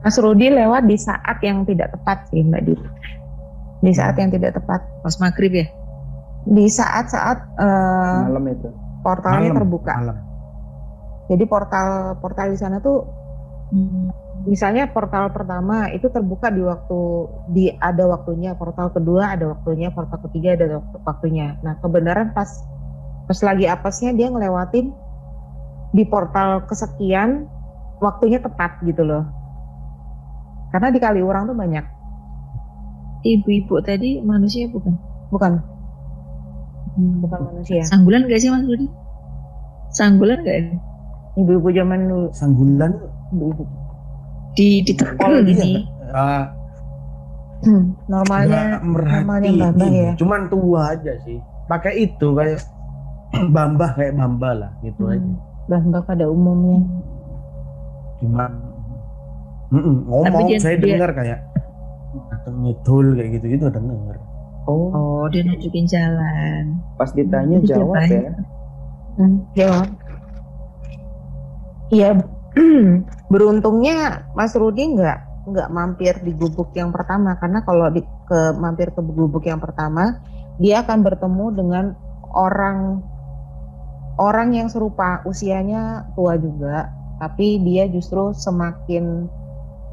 Mas 0.00 0.16
Rudi 0.16 0.48
lewat 0.48 0.86
di 0.86 0.96
saat 0.96 1.38
yang 1.42 1.66
tidak 1.66 1.92
tepat 1.92 2.24
sih 2.30 2.40
Mbak 2.40 2.62
Dita. 2.64 2.90
Di 3.84 3.92
saat 3.92 4.16
yang 4.16 4.30
tidak 4.32 4.56
tepat. 4.56 4.80
Pas 5.04 5.16
maghrib 5.20 5.52
ya? 5.52 5.66
Di 6.46 6.70
saat-saat 6.70 7.38
eh, 7.58 8.18
malam 8.30 8.44
itu. 8.48 8.70
portalnya 9.02 9.50
Malam, 9.50 9.58
terbuka. 9.60 9.94
malam 9.98 10.16
Jadi 11.26 11.44
portal 11.50 12.14
portal 12.22 12.54
di 12.54 12.58
sana 12.58 12.78
tuh 12.78 13.02
Hmm. 13.70 14.10
Misalnya 14.46 14.88
portal 14.88 15.34
pertama 15.34 15.90
itu 15.90 16.06
terbuka 16.08 16.48
di 16.54 16.62
waktu 16.62 17.00
di 17.50 17.64
ada 17.76 18.06
waktunya, 18.06 18.54
portal 18.54 18.94
kedua 18.94 19.34
ada 19.34 19.52
waktunya, 19.52 19.90
portal 19.90 20.22
ketiga 20.30 20.54
ada 20.54 20.80
waktu- 20.80 21.00
waktunya. 21.02 21.58
Nah, 21.60 21.76
kebenaran 21.82 22.32
pas 22.32 22.48
pas 23.26 23.38
lagi 23.42 23.66
apesnya 23.66 24.14
dia 24.14 24.30
ngelewatin 24.30 24.94
di 25.90 26.04
portal 26.06 26.62
kesekian 26.70 27.50
waktunya 27.98 28.38
tepat 28.38 28.78
gitu 28.86 29.02
loh. 29.02 29.26
Karena 30.70 30.94
di 30.94 30.98
Kaliurang 31.02 31.50
tuh 31.50 31.58
banyak, 31.58 31.84
Ibu-ibu 33.26 33.82
tadi 33.82 34.22
manusia 34.22 34.70
bukan? 34.70 34.94
bukan 35.34 35.58
bukan 36.96 37.40
manusia. 37.52 37.82
Sanggulan 37.84 38.24
gak 38.30 38.40
sih 38.40 38.48
Mas 38.48 38.64
Rudi? 38.64 38.86
Sanggulan 39.90 40.46
gak 40.46 40.56
ini? 40.62 40.76
Ibu-ibu 41.36 41.68
zaman 41.74 42.00
dulu, 42.08 42.28
sanggulan 42.32 42.92
ibu-ibu. 43.34 43.64
Di 44.56 44.80
di 44.80 44.92
tepol 44.92 45.32
Iya, 45.36 45.46
gini. 45.46 45.72
ah, 46.10 46.44
Hmm, 47.58 47.96
normalnya 48.06 48.78
normalnya 48.78 49.48
mbah-mbah 49.50 49.88
ya. 49.90 50.12
cuman 50.14 50.40
tua 50.46 50.92
aja 50.92 51.12
sih 51.18 51.40
pakai 51.66 52.04
itu 52.04 52.28
kayak 52.30 52.60
bambah 53.56 53.90
kayak 53.92 54.12
bamba 54.14 54.50
lah 54.54 54.70
gitu 54.80 55.06
aja 55.06 55.18
Hmm, 55.18 55.40
mbah-mbah 55.66 56.02
pada 56.02 56.24
umumnya. 56.26 56.84
cuman 58.16 58.50
mm-mm, 59.68 59.96
ngomong 60.04 60.24
Tapi 60.30 60.42
dia- 60.46 60.60
saya 60.62 60.76
dia- 60.76 60.84
dengar 60.90 61.10
kayak 61.12 61.40
atau 62.30 62.52
ngedul 62.54 63.06
kayak 63.14 63.30
gitu 63.34 63.46
gitu 63.50 63.64
dengar 63.66 64.16
Oh, 64.66 64.90
Oh, 64.90 65.24
dia 65.26 65.40
nunjukin 65.40 65.86
jalan. 65.86 66.82
pas 66.94 67.06
ditanya 67.08 67.56
jawab 67.62 68.02
ya. 68.04 68.34
Hmm, 69.14 69.38
jawab. 69.54 69.86
Iya, 71.88 72.18
beruntungnya 73.32 74.26
Mas 74.32 74.56
Rudi 74.56 74.96
nggak 74.96 75.46
nggak 75.46 75.68
mampir 75.70 76.16
di 76.24 76.32
gubuk 76.34 76.72
yang 76.74 76.90
pertama. 76.90 77.36
Karena 77.38 77.62
kalau 77.62 77.92
di, 77.92 78.02
ke 78.02 78.56
mampir 78.56 78.90
ke 78.90 79.00
gubuk 79.04 79.44
yang 79.46 79.60
pertama 79.60 80.18
dia 80.56 80.80
akan 80.80 81.04
bertemu 81.04 81.46
dengan 81.52 81.84
orang 82.32 83.04
orang 84.16 84.56
yang 84.56 84.68
serupa. 84.72 85.20
Usianya 85.28 86.08
tua 86.16 86.40
juga 86.40 86.90
tapi 87.16 87.60
dia 87.64 87.88
justru 87.88 88.32
semakin 88.36 89.28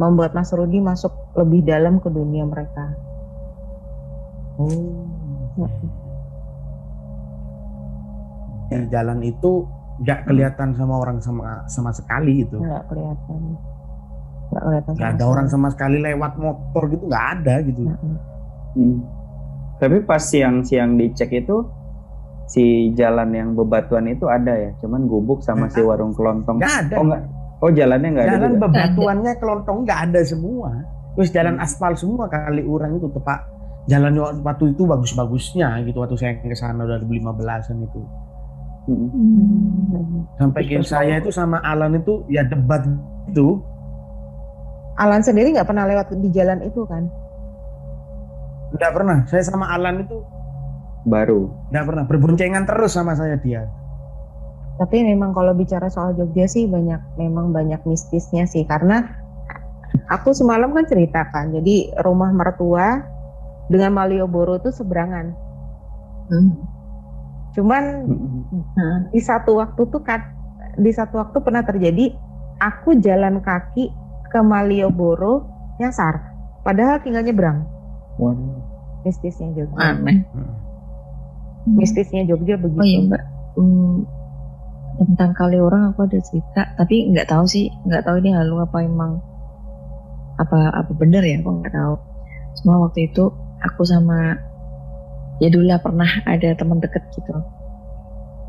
membuat 0.02 0.36
Mas 0.36 0.52
Rudi 0.52 0.84
masuk 0.84 1.14
lebih 1.38 1.64
dalam 1.64 2.02
ke 2.02 2.10
dunia 2.12 2.44
mereka. 2.44 2.92
oh. 4.60 5.08
Di 8.74 8.90
jalan 8.90 9.22
itu 9.22 9.70
nggak 9.96 10.20
kelihatan 10.26 10.74
sama 10.74 10.94
orang 10.98 11.18
sama 11.18 11.62
sama 11.66 11.92
sekali 11.92 12.42
gitu 12.42 12.58
nggak 12.58 12.82
kelihatan 12.88 13.40
nggak 14.50 14.64
kelihatan 14.64 14.92
nggak 14.92 15.08
ada 15.08 15.18
sekali. 15.18 15.32
orang 15.32 15.48
sama 15.48 15.68
sekali 15.70 15.98
lewat 16.00 16.34
motor 16.36 16.84
gitu 16.88 17.04
nggak 17.06 17.26
ada 17.32 17.56
gitu 17.62 17.82
Mm-mm. 17.84 18.16
Hmm. 18.74 18.98
Tapi 19.76 20.02
pas 20.02 20.18
siang-siang 20.20 20.96
dicek 20.96 21.30
itu 21.36 21.62
si 22.46 22.64
jalan 22.94 23.30
yang 23.32 23.50
bebatuan 23.54 24.06
itu 24.06 24.26
ada 24.26 24.52
ya, 24.52 24.72
cuman 24.78 25.06
gubuk 25.06 25.40
sama 25.40 25.68
si 25.68 25.80
warung 25.80 26.12
kelontong. 26.12 26.58
nggak 26.58 26.78
ada 26.84 26.96
Oh 26.96 27.04
enggak. 27.04 27.22
Oh 27.60 27.70
jalannya 27.70 28.10
enggak 28.10 28.26
ada. 28.26 28.34
jalan 28.36 28.54
bebatuannya 28.60 29.34
kelontong 29.38 29.78
nggak 29.84 30.00
ada 30.10 30.22
semua 30.24 30.70
terus 31.14 31.30
jalan 31.30 31.56
Hmm. 31.56 31.64
aspal 31.64 31.94
semua 31.94 32.26
kali 32.26 32.64
orang 32.64 32.98
itu 32.98 33.06
tepak 33.08 33.40
jalan 33.86 34.14
waktu 34.42 34.66
itu 34.72 34.84
bagus-bagusnya 34.84 35.68
gitu 35.84 35.98
waktu 35.98 36.16
saya 36.16 36.34
ke 36.36 36.52
sana 36.52 36.82
udah 36.82 36.98
2015an 37.00 37.78
itu 37.80 38.02
Hmm. 38.84 40.28
Sampai 40.36 40.68
Terus 40.68 40.92
ke 40.92 40.92
saya 40.92 41.24
itu 41.24 41.32
sama 41.32 41.64
Alan 41.64 41.96
itu 41.96 42.28
ya 42.28 42.44
debat 42.44 42.84
itu 43.32 43.64
Alan 45.00 45.24
sendiri 45.26 45.56
nggak 45.56 45.66
pernah 45.66 45.90
lewat 45.90 46.14
di 46.14 46.30
jalan 46.30 46.62
itu 46.62 46.86
kan? 46.86 47.10
Nggak 48.78 48.92
pernah. 48.94 49.18
Saya 49.26 49.42
sama 49.46 49.70
Alan 49.74 50.06
itu 50.06 50.22
Baru. 51.04 51.50
nggak 51.74 51.86
pernah. 51.88 52.04
Berboncengan 52.06 52.64
terus 52.70 52.94
sama 52.94 53.18
saya 53.18 53.36
dia. 53.42 53.66
Tapi 54.78 55.06
memang 55.06 55.34
kalau 55.34 55.54
bicara 55.54 55.90
soal 55.90 56.18
Jogja 56.18 56.50
sih 56.50 56.66
banyak 56.66 57.18
memang 57.18 57.50
banyak 57.54 57.82
mistisnya 57.90 58.46
sih. 58.46 58.66
Karena 58.66 59.02
aku 60.10 60.34
semalam 60.34 60.74
kan 60.74 60.86
ceritakan 60.86 61.58
jadi 61.58 61.94
rumah 62.02 62.30
mertua 62.34 63.02
dengan 63.70 63.98
Malioboro 63.98 64.62
itu 64.62 64.70
seberangan. 64.70 65.34
Hmm. 66.30 66.73
Cuman 67.54 67.84
Hmm. 68.06 68.62
Nah, 68.74 69.10
di 69.10 69.18
satu 69.18 69.58
waktu 69.58 69.82
tuh 69.90 70.02
kan 70.02 70.22
di 70.78 70.94
satu 70.94 71.18
waktu 71.18 71.42
pernah 71.42 71.66
terjadi 71.66 72.14
aku 72.60 73.02
jalan 73.02 73.42
kaki 73.42 73.90
ke 74.30 74.40
Malioboro 74.42 75.50
nyasar 75.78 76.22
padahal 76.62 77.02
tinggal 77.02 77.26
nyebrang 77.26 77.66
Waduh. 78.18 78.62
mistisnya 79.02 79.50
Jogja 79.54 79.78
aneh. 79.94 80.22
mistisnya 81.66 82.22
Jogja 82.26 82.62
begitu 82.62 82.82
Oh 82.82 82.86
iya 82.86 83.00
mbak, 83.02 83.24
Hmm, 83.54 84.06
tentang 84.98 85.34
kali 85.34 85.58
orang 85.58 85.94
aku 85.94 86.06
ada 86.06 86.18
cerita, 86.22 86.74
tapi 86.74 87.10
nggak 87.10 87.30
tahu 87.30 87.46
sih, 87.46 87.70
nggak 87.86 88.02
tahu 88.02 88.18
ini 88.22 88.34
halu 88.34 88.62
apa 88.62 88.82
emang 88.82 89.22
apa 90.38 90.74
apa 90.74 90.92
bener 90.94 91.22
ya, 91.22 91.38
aku 91.38 91.62
nggak 91.62 91.74
tahu. 91.74 91.96
Cuma 92.58 92.74
waktu 92.82 93.10
itu 93.10 93.30
aku 93.62 93.82
sama 93.86 94.34
ya 95.42 95.48
dulu 95.50 95.66
lah 95.70 95.80
pernah 95.82 96.10
ada 96.28 96.54
teman 96.54 96.82
deket 96.82 97.04
gitu. 97.16 97.34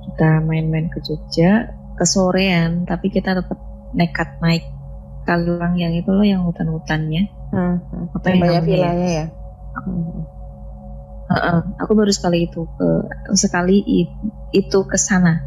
Kita 0.05 0.45
main-main 0.45 0.93
ke 0.93 1.01
Jogja, 1.01 1.73
ke 1.97 2.05
sorean, 2.05 2.85
tapi 2.85 3.09
kita 3.09 3.33
tetap 3.33 3.59
nekat 3.97 4.37
naik 4.45 4.65
kali 5.25 5.49
orang 5.49 5.81
yang 5.81 5.93
itu 5.97 6.11
loh 6.13 6.27
yang 6.27 6.45
hutan-hutannya. 6.45 7.33
Hmm, 7.55 7.81
hmm. 7.81 8.17
Apa 8.21 8.27
yang 8.33 8.41
banyak 8.45 8.63
ya? 8.63 8.69
vilanya 8.69 9.11
ya 9.11 9.27
Hmm. 9.75 10.23
Heeh, 11.35 11.59
aku 11.83 11.99
baru 11.99 12.15
sekali 12.15 12.47
itu 12.47 12.63
ke 12.79 12.89
sekali 13.35 13.83
itu 14.55 14.79
ke 14.87 14.95
sana 14.95 15.43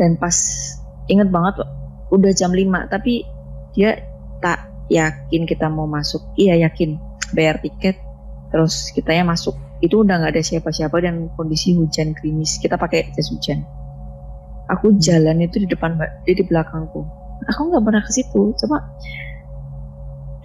dan 0.00 0.16
pas 0.16 0.32
inget 1.08 1.28
banget 1.28 1.64
udah 2.12 2.32
jam 2.32 2.54
5 2.54 2.92
tapi 2.92 3.26
dia 3.74 3.98
tak 4.38 4.70
yakin 4.88 5.42
kita 5.44 5.66
mau 5.66 5.90
masuk 5.90 6.22
iya 6.38 6.54
yakin 6.68 6.96
bayar 7.34 7.58
tiket 7.58 7.98
terus 8.50 8.94
kitanya 8.94 9.34
masuk. 9.34 9.54
Itu 9.84 10.02
udah 10.02 10.22
nggak 10.22 10.32
ada 10.32 10.42
siapa-siapa 10.42 10.96
dan 11.04 11.28
kondisi 11.36 11.76
hujan 11.76 12.16
gerimis. 12.16 12.56
Kita 12.56 12.80
pakai 12.80 13.12
jas 13.12 13.28
hujan. 13.28 13.66
Aku 14.66 14.98
jalan 14.98 15.44
itu 15.44 15.62
di 15.62 15.68
depan 15.70 15.94
mbak 15.94 16.26
dia 16.26 16.34
di 16.34 16.44
belakangku. 16.46 17.06
Aku 17.52 17.60
nggak 17.70 17.84
pernah 17.84 18.02
ke 18.02 18.10
situ. 18.10 18.56
Cuma 18.56 18.82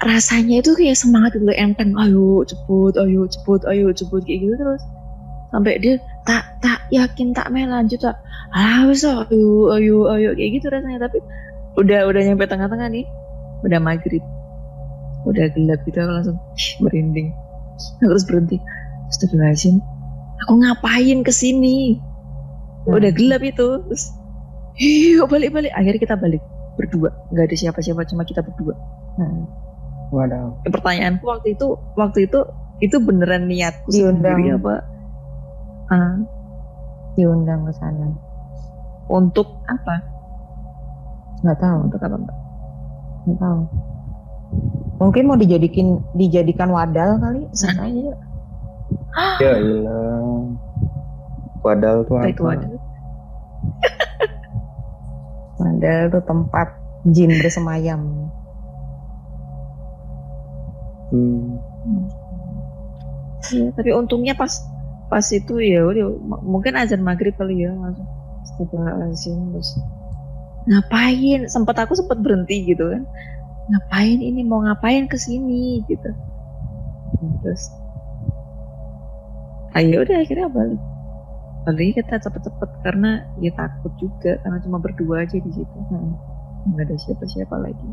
rasanya 0.01 0.59
itu 0.61 0.73
kayak 0.75 0.97
semangat 0.97 1.37
gitu 1.37 1.47
enteng. 1.53 1.95
Ayo 1.97 2.43
cepet 2.45 2.93
ayo 2.99 3.25
cepet 3.29 3.61
ayo 3.69 3.87
cepet 3.95 4.21
kayak 4.27 4.39
gitu 4.45 4.55
terus. 4.59 4.83
Sampai 5.51 5.79
dia 5.79 5.99
tak 6.23 6.61
tak 6.63 6.85
yakin 6.93 7.33
tak 7.33 7.49
mau 7.49 7.65
lanjut 7.65 7.99
tak. 8.03 8.19
Ah 8.51 8.85
wes, 8.85 9.01
ayo 9.07 9.71
ayo 9.73 10.11
ayo 10.11 10.29
kayak 10.35 10.51
gitu 10.59 10.67
rasanya. 10.69 11.07
Tapi 11.07 11.17
udah 11.79 12.03
udah 12.05 12.21
nyampe 12.21 12.45
tengah-tengah 12.45 12.87
nih 12.91 13.05
udah 13.63 13.79
maghrib. 13.79 14.21
Udah 15.23 15.49
gelap 15.53 15.79
gitu 15.85 15.97
aku 16.01 16.11
langsung 16.17 16.37
merinding 16.81 17.29
terus 18.00 18.24
berhenti. 18.26 18.58
Astagfirullahaladzim. 19.12 19.78
Aku 20.48 20.54
ngapain 20.58 21.20
ke 21.22 21.34
sini? 21.34 22.00
Udah 22.89 23.13
gelap 23.13 23.46
itu. 23.46 23.82
Terus 23.86 24.13
Iya 24.80 25.28
balik-balik 25.28 25.70
akhirnya 25.76 26.00
kita 26.00 26.15
balik 26.15 26.39
berdua. 26.80 27.12
Nggak 27.36 27.52
ada 27.52 27.56
siapa-siapa 27.60 28.08
cuma 28.08 28.24
kita 28.24 28.39
berdua. 28.39 28.74
Hmm. 29.20 29.44
Waduh. 30.15 30.56
Ya, 30.63 30.70
pertanyaanku 30.72 31.24
waktu 31.28 31.56
itu 31.56 31.76
waktu 32.00 32.26
itu 32.28 32.39
itu 32.82 32.98
beneran 32.98 33.46
niatku 33.52 33.91
Diundang. 33.91 34.39
sendiri 34.39 34.58
apa? 34.58 34.76
Ah, 35.91 36.15
diundang 37.20 37.67
ke 37.67 37.74
sana. 37.76 38.15
Untuk 39.12 39.60
apa? 39.67 40.00
Nggak 41.44 41.60
tahu. 41.60 41.78
Untuk 41.91 42.00
apa 42.00 42.15
mbak? 42.15 42.38
Nggak 43.28 43.38
tahu 43.44 43.60
mungkin 45.01 45.23
mau 45.25 45.37
dijadikan 45.39 45.97
dijadikan 46.13 46.69
wadal 46.69 47.17
kali 47.17 47.41
Sana 47.57 47.89
aja. 47.89 48.13
Ya 49.41 49.53
ilah. 49.65 50.45
Wadal 51.61 52.05
tuh 52.05 52.15
apa 52.21 52.29
itu 52.29 52.43
ada 52.45 52.67
wadal. 55.57 55.99
Itu 56.09 56.19
tempat 56.25 56.67
jin 57.09 57.33
bersemayam. 57.41 58.01
Hmm. 61.11 61.59
Iya, 63.51 63.73
tapi 63.75 63.89
untungnya 63.91 64.37
pas 64.37 64.53
pas 65.11 65.25
itu 65.33 65.59
ya 65.59 65.83
udah 65.83 66.07
mungkin 66.39 66.77
azan 66.79 67.03
maghrib 67.03 67.35
kali 67.35 67.67
ya 67.67 67.73
langsung 67.75 68.07
Astagfirullahaladzim 68.47 69.37
terus 69.53 69.75
ngapain? 70.71 71.49
Sempat 71.49 71.83
aku 71.83 71.97
sempat 71.97 72.21
berhenti 72.21 72.69
gitu 72.69 72.85
kan 72.93 73.03
ngapain 73.69 74.19
ini 74.19 74.41
mau 74.47 74.63
ngapain 74.65 75.06
ke 75.06 75.17
sini 75.19 75.86
gitu 75.86 76.10
terus 77.45 77.69
ayo 79.78 80.02
udah 80.04 80.17
akhirnya 80.26 80.50
balik 80.50 80.82
balik 81.62 81.93
kita 82.02 82.17
cepet-cepet 82.17 82.69
karena 82.82 83.21
ya 83.38 83.54
takut 83.54 83.93
juga 84.02 84.41
karena 84.41 84.58
cuma 84.65 84.82
berdua 84.82 85.24
aja 85.24 85.38
di 85.38 85.52
situ 85.54 85.78
Hmm. 85.91 86.17
nggak 86.74 86.89
ada 86.89 86.95
siapa-siapa 86.97 87.56
lagi 87.62 87.89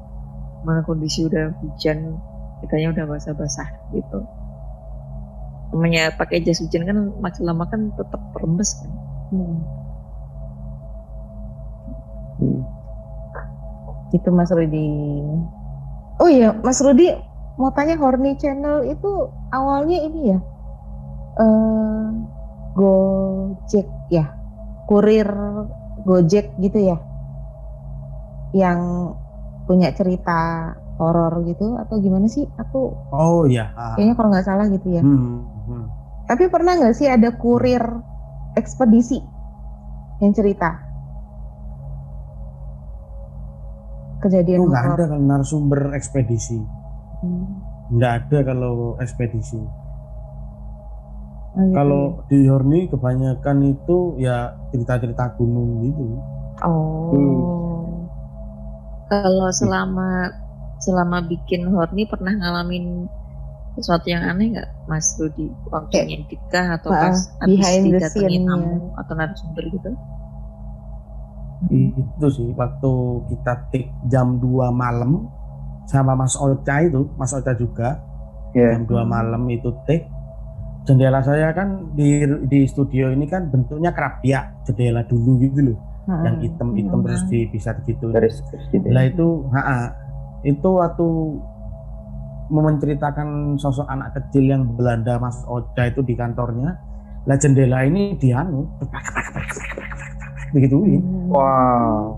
mana 0.64 0.84
kondisi 0.84 1.24
udah 1.24 1.52
hujan 1.60 2.16
kitanya 2.64 2.92
udah 2.96 3.04
basah-basah 3.08 3.68
gitu 3.92 4.18
namanya 5.72 6.16
pakai 6.16 6.40
jas 6.40 6.64
hujan 6.64 6.88
kan 6.88 6.96
makin 7.20 7.42
lama 7.44 7.64
kan 7.68 7.92
tetap 7.94 8.20
rembes 8.40 8.72
kan 8.80 8.90
Hmm. 9.28 9.60
Hmm. 12.40 12.60
Itu 14.08 14.32
Mas 14.32 14.48
Rudi. 14.48 14.88
Oh 16.18 16.26
iya, 16.26 16.50
Mas 16.66 16.82
Rudi 16.82 17.14
mau 17.58 17.70
tanya 17.74 17.94
Horny 17.98 18.34
Channel 18.38 18.86
itu 18.90 19.10
awalnya 19.54 19.98
ini 20.02 20.34
ya, 20.34 20.38
eh 21.38 22.06
Gojek 22.74 23.86
ya, 24.10 24.34
kurir 24.86 25.30
Gojek 26.02 26.54
gitu 26.58 26.78
ya, 26.78 26.98
yang 28.54 29.12
punya 29.66 29.94
cerita 29.94 30.72
horor 30.98 31.46
gitu 31.46 31.78
atau 31.78 32.02
gimana 32.02 32.26
sih? 32.26 32.46
Aku 32.58 32.94
oh 33.14 33.46
iya 33.46 33.70
kayaknya 33.94 34.14
kalau 34.18 34.28
nggak 34.34 34.46
salah 34.46 34.66
gitu 34.70 34.98
ya. 34.98 35.02
Hmm, 35.02 35.46
hmm. 35.70 35.84
Tapi 36.26 36.50
pernah 36.50 36.74
nggak 36.78 36.96
sih 36.98 37.06
ada 37.06 37.30
kurir 37.38 37.82
ekspedisi 38.58 39.22
yang 40.18 40.34
cerita 40.34 40.87
kejadian 44.22 44.62
itu 44.62 44.70
nggak 44.70 44.86
ada 44.94 45.04
kalau 45.10 45.24
narasumber 45.24 45.80
ekspedisi. 45.94 46.60
Hmm. 47.18 47.46
nggak 47.88 48.12
ada 48.24 48.38
kalau 48.46 48.94
ekspedisi. 49.00 49.58
Oh, 49.58 49.64
gitu 51.64 51.74
kalau 51.74 52.22
di 52.28 52.46
Horni 52.46 52.86
kebanyakan 52.86 53.58
itu 53.64 54.20
ya 54.20 54.54
cerita-cerita 54.70 55.34
gunung 55.40 55.82
gitu. 55.82 56.04
Oh. 56.62 57.10
Hmm. 57.14 57.40
kalau 59.08 59.48
selama 59.48 60.28
selama 60.78 61.24
bikin 61.24 61.64
horny 61.72 62.04
pernah 62.04 62.28
ngalamin 62.28 63.08
sesuatu 63.78 64.10
yang 64.10 64.26
aneh 64.26 64.52
nggak 64.52 64.68
Mas 64.84 65.16
Rudi? 65.16 65.48
Waktu 65.70 66.28
kah 66.52 66.76
atau 66.76 66.92
ah, 66.92 67.08
pas 67.08 67.18
the 67.46 67.56
didatengin 67.56 68.44
tamu 68.44 68.92
atau 68.98 69.12
narasumber 69.16 69.64
gitu 69.70 69.96
itu 71.66 72.26
sih 72.30 72.48
waktu 72.54 72.92
kita 73.34 73.52
take 73.74 73.90
jam 74.06 74.38
2 74.38 74.70
malam 74.70 75.26
sama 75.90 76.14
Mas 76.14 76.38
Ocha 76.38 76.86
itu 76.86 77.10
Mas 77.18 77.34
Ocha 77.34 77.50
juga 77.58 77.98
Ya. 78.56 78.78
jam 78.78 78.86
2 78.86 79.04
malam 79.04 79.44
itu 79.50 79.74
take 79.84 80.06
jendela 80.88 81.20
saya 81.20 81.52
kan 81.52 81.92
di 81.92 82.24
di 82.48 82.64
studio 82.64 83.12
ini 83.12 83.28
kan 83.28 83.52
bentuknya 83.52 83.92
kerapiak 83.92 84.64
jendela 84.64 85.04
dulu 85.04 85.36
gitu 85.42 85.72
loh 85.72 85.78
Mm-mm. 86.08 86.24
yang 86.24 86.36
hitam-hitam 86.40 86.98
Mm. 87.02 87.04
terus 87.04 87.22
di 87.28 87.38
bisa 87.52 87.70
gitu. 87.84 88.08
gitu. 88.72 88.86
Lah 88.88 89.04
itu, 89.04 89.44
ha 89.52 89.92
itu 90.40 90.68
waktu 90.80 91.06
menceritakan 92.48 93.60
sosok 93.60 93.84
anak 93.84 94.16
kecil 94.16 94.48
yang 94.48 94.64
Belanda 94.72 95.20
Mas 95.20 95.36
Oja 95.44 95.92
itu 95.92 96.00
di 96.00 96.16
kantornya. 96.16 96.80
Lah 97.28 97.36
jendela 97.36 97.84
ini 97.84 98.16
dianu 98.16 98.64
begituin. 100.50 101.00
Hmm. 101.00 101.28
wow 101.28 102.16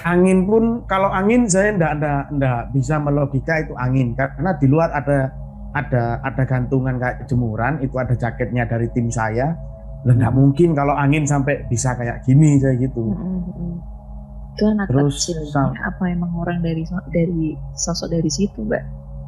Angin 0.00 0.48
pun 0.48 0.86
kalau 0.88 1.10
angin 1.10 1.44
saya 1.44 1.76
ndak 1.76 1.92
ndak 2.00 2.22
ndak 2.32 2.60
bisa 2.72 2.96
melogika 2.96 3.60
itu 3.60 3.74
angin 3.76 4.16
karena 4.16 4.56
di 4.56 4.64
luar 4.64 4.88
ada 4.90 5.28
ada 5.70 6.16
ada 6.24 6.42
gantungan 6.48 6.96
kayak 6.96 7.28
jemuran 7.28 7.76
itu 7.78 7.94
ada 7.94 8.14
jaketnya 8.16 8.64
dari 8.64 8.88
tim 8.90 9.12
saya. 9.12 9.52
Lah 10.06 10.14
nggak 10.16 10.32
mungkin 10.32 10.72
kalau 10.72 10.96
angin 10.96 11.28
sampai 11.28 11.68
bisa 11.68 11.92
kayak 11.94 12.24
gini 12.24 12.56
saya 12.56 12.80
gitu. 12.80 13.12
Mm-mm. 13.12 13.76
Itu 14.56 14.64
anak 14.66 14.88
Terus 14.88 15.14
kecil. 15.20 15.44
sam- 15.52 15.76
Apa 15.76 16.08
emang 16.08 16.32
orang 16.32 16.64
dari 16.64 16.80
dari 17.12 17.52
sosok 17.76 18.08
dari 18.08 18.30
situ, 18.32 18.64
Mbak? 18.64 18.82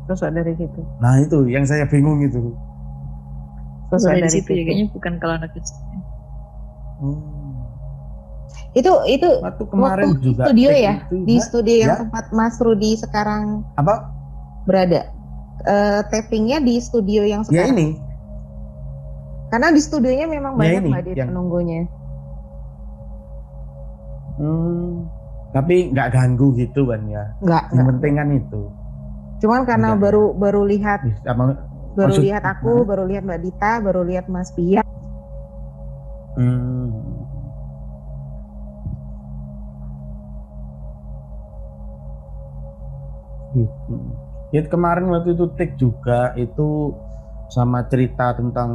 Sosok 0.09 0.31
dari 0.33 0.57
situ. 0.57 0.81
Nah 0.99 1.21
itu 1.21 1.53
yang 1.53 1.69
saya 1.69 1.85
bingung 1.85 2.25
itu. 2.25 2.41
Sosok 3.93 3.99
Sosok 3.99 4.09
dari 4.09 4.25
dari 4.25 4.33
situ 4.33 4.49
ya 4.49 4.57
situ. 4.57 4.65
kayaknya 4.65 4.87
bukan 4.89 5.13
kalau 5.21 5.35
anak 5.37 5.51
kecil. 5.53 5.77
Itu 8.73 8.89
itu 9.05 9.29
Waktu 9.39 9.65
kemarin 9.67 10.07
waktu 10.09 10.21
juga 10.23 10.43
studio 10.47 10.71
ya 10.71 10.95
itu, 11.03 11.17
di 11.23 11.37
studio 11.39 11.75
yang 11.77 11.91
Ya. 11.91 11.99
tempat 12.01 12.25
Mas 12.31 12.57
Rudi 12.57 12.97
sekarang 12.97 13.65
apa? 13.75 14.09
berada. 14.65 15.13
Eh 15.63 16.01
tappingnya 16.09 16.59
di 16.59 16.77
studio 16.79 17.23
yang 17.23 17.45
Ya 17.45 17.69
sekarang. 17.69 17.75
ini 17.75 17.89
Karena 19.47 19.69
di 19.69 19.79
studionya 19.79 20.25
memang 20.27 20.57
Ya 20.57 20.59
banyak 20.59 20.81
ini, 20.81 20.91
mbak 20.91 21.03
yang- 21.13 21.29
penunggunya. 21.29 21.81
Hmm, 24.35 25.05
tapi 25.53 25.93
nggak 25.93 26.09
ganggu 26.11 26.57
gitu 26.57 26.89
kan 26.89 27.05
ya. 27.05 27.37
Enggak, 27.39 27.65
Yang 27.71 27.87
penting 27.87 28.13
kan 28.17 28.29
itu. 28.33 28.63
Cuman 29.39 29.61
karena 29.63 29.93
Enggak, 29.93 30.03
baru 30.03 30.25
baru 30.33 30.63
lihat 30.65 31.01
baru 31.93 32.09
Maksud- 32.09 32.25
lihat 32.25 32.43
aku, 32.43 32.73
Hah? 32.81 32.89
baru 32.89 33.05
lihat 33.05 33.23
Mbak 33.23 33.41
Dita, 33.45 33.73
baru 33.85 34.01
lihat 34.03 34.25
Mas 34.27 34.49
Pia. 34.51 34.81
hmm, 36.33 37.12
gitu. 43.55 43.95
Ya 44.53 44.61
kemarin 44.69 45.09
waktu 45.09 45.33
itu 45.33 45.49
take 45.57 45.77
juga 45.81 46.37
itu 46.37 46.93
sama 47.49 47.85
cerita 47.89 48.33
tentang 48.37 48.71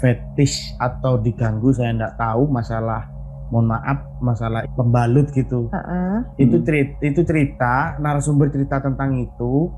fetish 0.00 0.76
atau 0.80 1.20
diganggu 1.20 1.72
saya 1.72 1.92
nggak 1.96 2.16
tahu 2.16 2.48
masalah 2.48 3.08
mohon 3.52 3.68
maaf 3.68 3.98
masalah 4.24 4.64
pembalut 4.72 5.28
gitu 5.36 5.68
Heeh. 5.68 6.24
itu 6.40 6.56
Hmm. 6.56 6.64
cerita 6.64 6.94
itu 7.04 7.20
cerita 7.24 7.74
narasumber 8.00 8.48
cerita 8.48 8.80
tentang 8.80 9.20
itu 9.20 9.68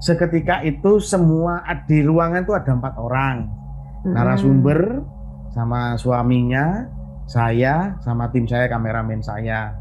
seketika 0.00 0.64
itu 0.64 1.00
semua 1.00 1.60
di 1.84 2.00
ruangan 2.00 2.44
itu 2.44 2.52
ada 2.56 2.72
empat 2.72 2.94
orang 2.96 3.36
Mm-mm. 4.04 4.12
narasumber 4.16 5.04
sama 5.52 5.96
suaminya 6.00 6.88
saya 7.28 7.96
sama 8.00 8.28
tim 8.32 8.48
saya 8.48 8.68
kameramen 8.68 9.20
saya 9.20 9.72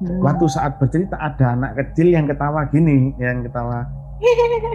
Mm. 0.00 0.16
waktu 0.18 0.44
saat 0.46 0.76
bercerita 0.76 1.12
ada 1.14 1.52
anak 1.52 1.76
kecil 1.76 2.08
yang 2.08 2.24
ketawa 2.24 2.64
gini 2.66 3.12
yang 3.16 3.40
ketawa 3.40 3.84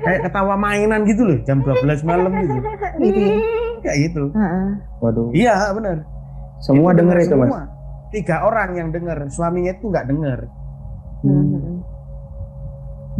kayak 0.01 0.21
ketawa 0.23 0.53
mainan 0.53 1.01
gitu 1.03 1.21
loh 1.21 1.38
jam 1.41 1.59
12 1.59 1.81
malam 2.01 2.29
gitu 2.35 2.53
Gitu 3.01 3.19
ya? 3.19 3.33
kayak 3.83 3.97
gitu 4.03 4.23
Heeh. 4.31 4.67
waduh 4.99 5.29
iya 5.31 5.69
benar 5.71 6.05
semua 6.57 6.89
Itu 6.89 6.97
denger 6.99 7.15
dengar 7.15 7.25
itu 7.25 7.35
mas 7.35 7.47
semua. 7.47 7.63
tiga 8.09 8.35
orang 8.41 8.69
yang 8.73 8.89
dengar 8.89 9.17
suaminya 9.27 9.71
itu 9.71 9.85
nggak 9.85 10.05
dengar 10.07 10.39
Hmm. 11.19 11.41
Mm-mm. 11.41 11.75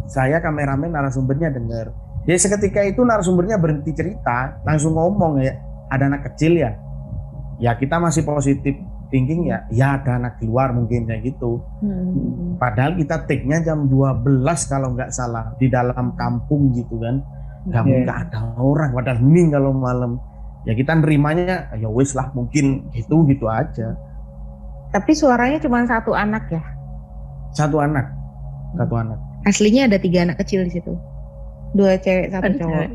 saya 0.06 0.38
kameramen 0.38 0.94
narasumbernya 0.94 1.50
dengar 1.50 1.90
ya 2.24 2.36
seketika 2.36 2.82
itu 2.82 3.02
narasumbernya 3.02 3.58
berhenti 3.58 3.90
cerita 3.92 4.62
langsung 4.62 4.94
ngomong 4.94 5.42
ya 5.42 5.58
ada 5.88 6.06
anak 6.06 6.22
kecil 6.28 6.54
ya 6.56 6.78
ya 7.58 7.74
kita 7.74 7.98
masih 7.98 8.22
positif 8.22 8.78
thinking 9.16 9.48
ya 9.48 9.64
ya 9.72 9.96
ada 9.96 10.20
anak 10.20 10.36
di 10.38 10.52
luar 10.52 10.76
mungkin 10.76 11.08
kayak 11.08 11.24
gitu 11.24 11.64
Mm-mm. 11.80 12.60
padahal 12.60 13.00
kita 13.00 13.24
take-nya 13.24 13.64
jam 13.64 13.88
12 13.88 14.28
kalau 14.68 14.92
nggak 14.92 15.16
salah 15.16 15.56
di 15.56 15.72
dalam 15.72 16.12
kampung 16.20 16.76
gitu 16.76 17.00
kan 17.00 17.24
nggak 17.64 17.80
Iya. 17.80 17.88
mungkin 17.88 18.12
ada 18.12 18.40
orang 18.60 18.92
padahal 18.92 19.24
hening 19.24 19.56
kalau 19.56 19.72
malam 19.72 20.20
ya 20.68 20.76
kita 20.76 20.92
nerimanya 21.00 21.72
ya 21.74 21.88
wis 21.88 22.12
lah 22.12 22.28
mungkin 22.36 22.92
gitu 22.92 23.24
gitu 23.26 23.48
aja 23.48 23.96
Tapi 24.92 25.12
suaranya 25.12 25.60
cuma 25.60 25.84
satu 25.84 26.12
anak 26.12 26.52
ya. 26.52 26.60
satu 27.52 27.80
anak 27.80 28.12
satu 28.76 28.96
anak 29.00 29.20
Aslinya 29.46 29.86
ada 29.86 30.02
tiga 30.02 30.26
anak 30.26 30.42
kecil 30.42 30.66
di 30.66 30.74
situ. 30.74 30.90
Dua 31.78 32.02
cewek, 32.02 32.34
satu 32.34 32.50
Ada 32.50 32.58
cowok. 32.58 32.90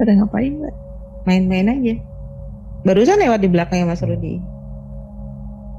Pada 0.00 0.12
ngapain, 0.16 0.52
Mbak? 0.56 0.74
Main-main 1.28 1.66
aja. 1.68 1.94
Barusan 2.82 3.16
lewat 3.16 3.38
di 3.38 3.46
belakangnya 3.46 3.86
Mas 3.88 4.02
Rudi. 4.02 4.42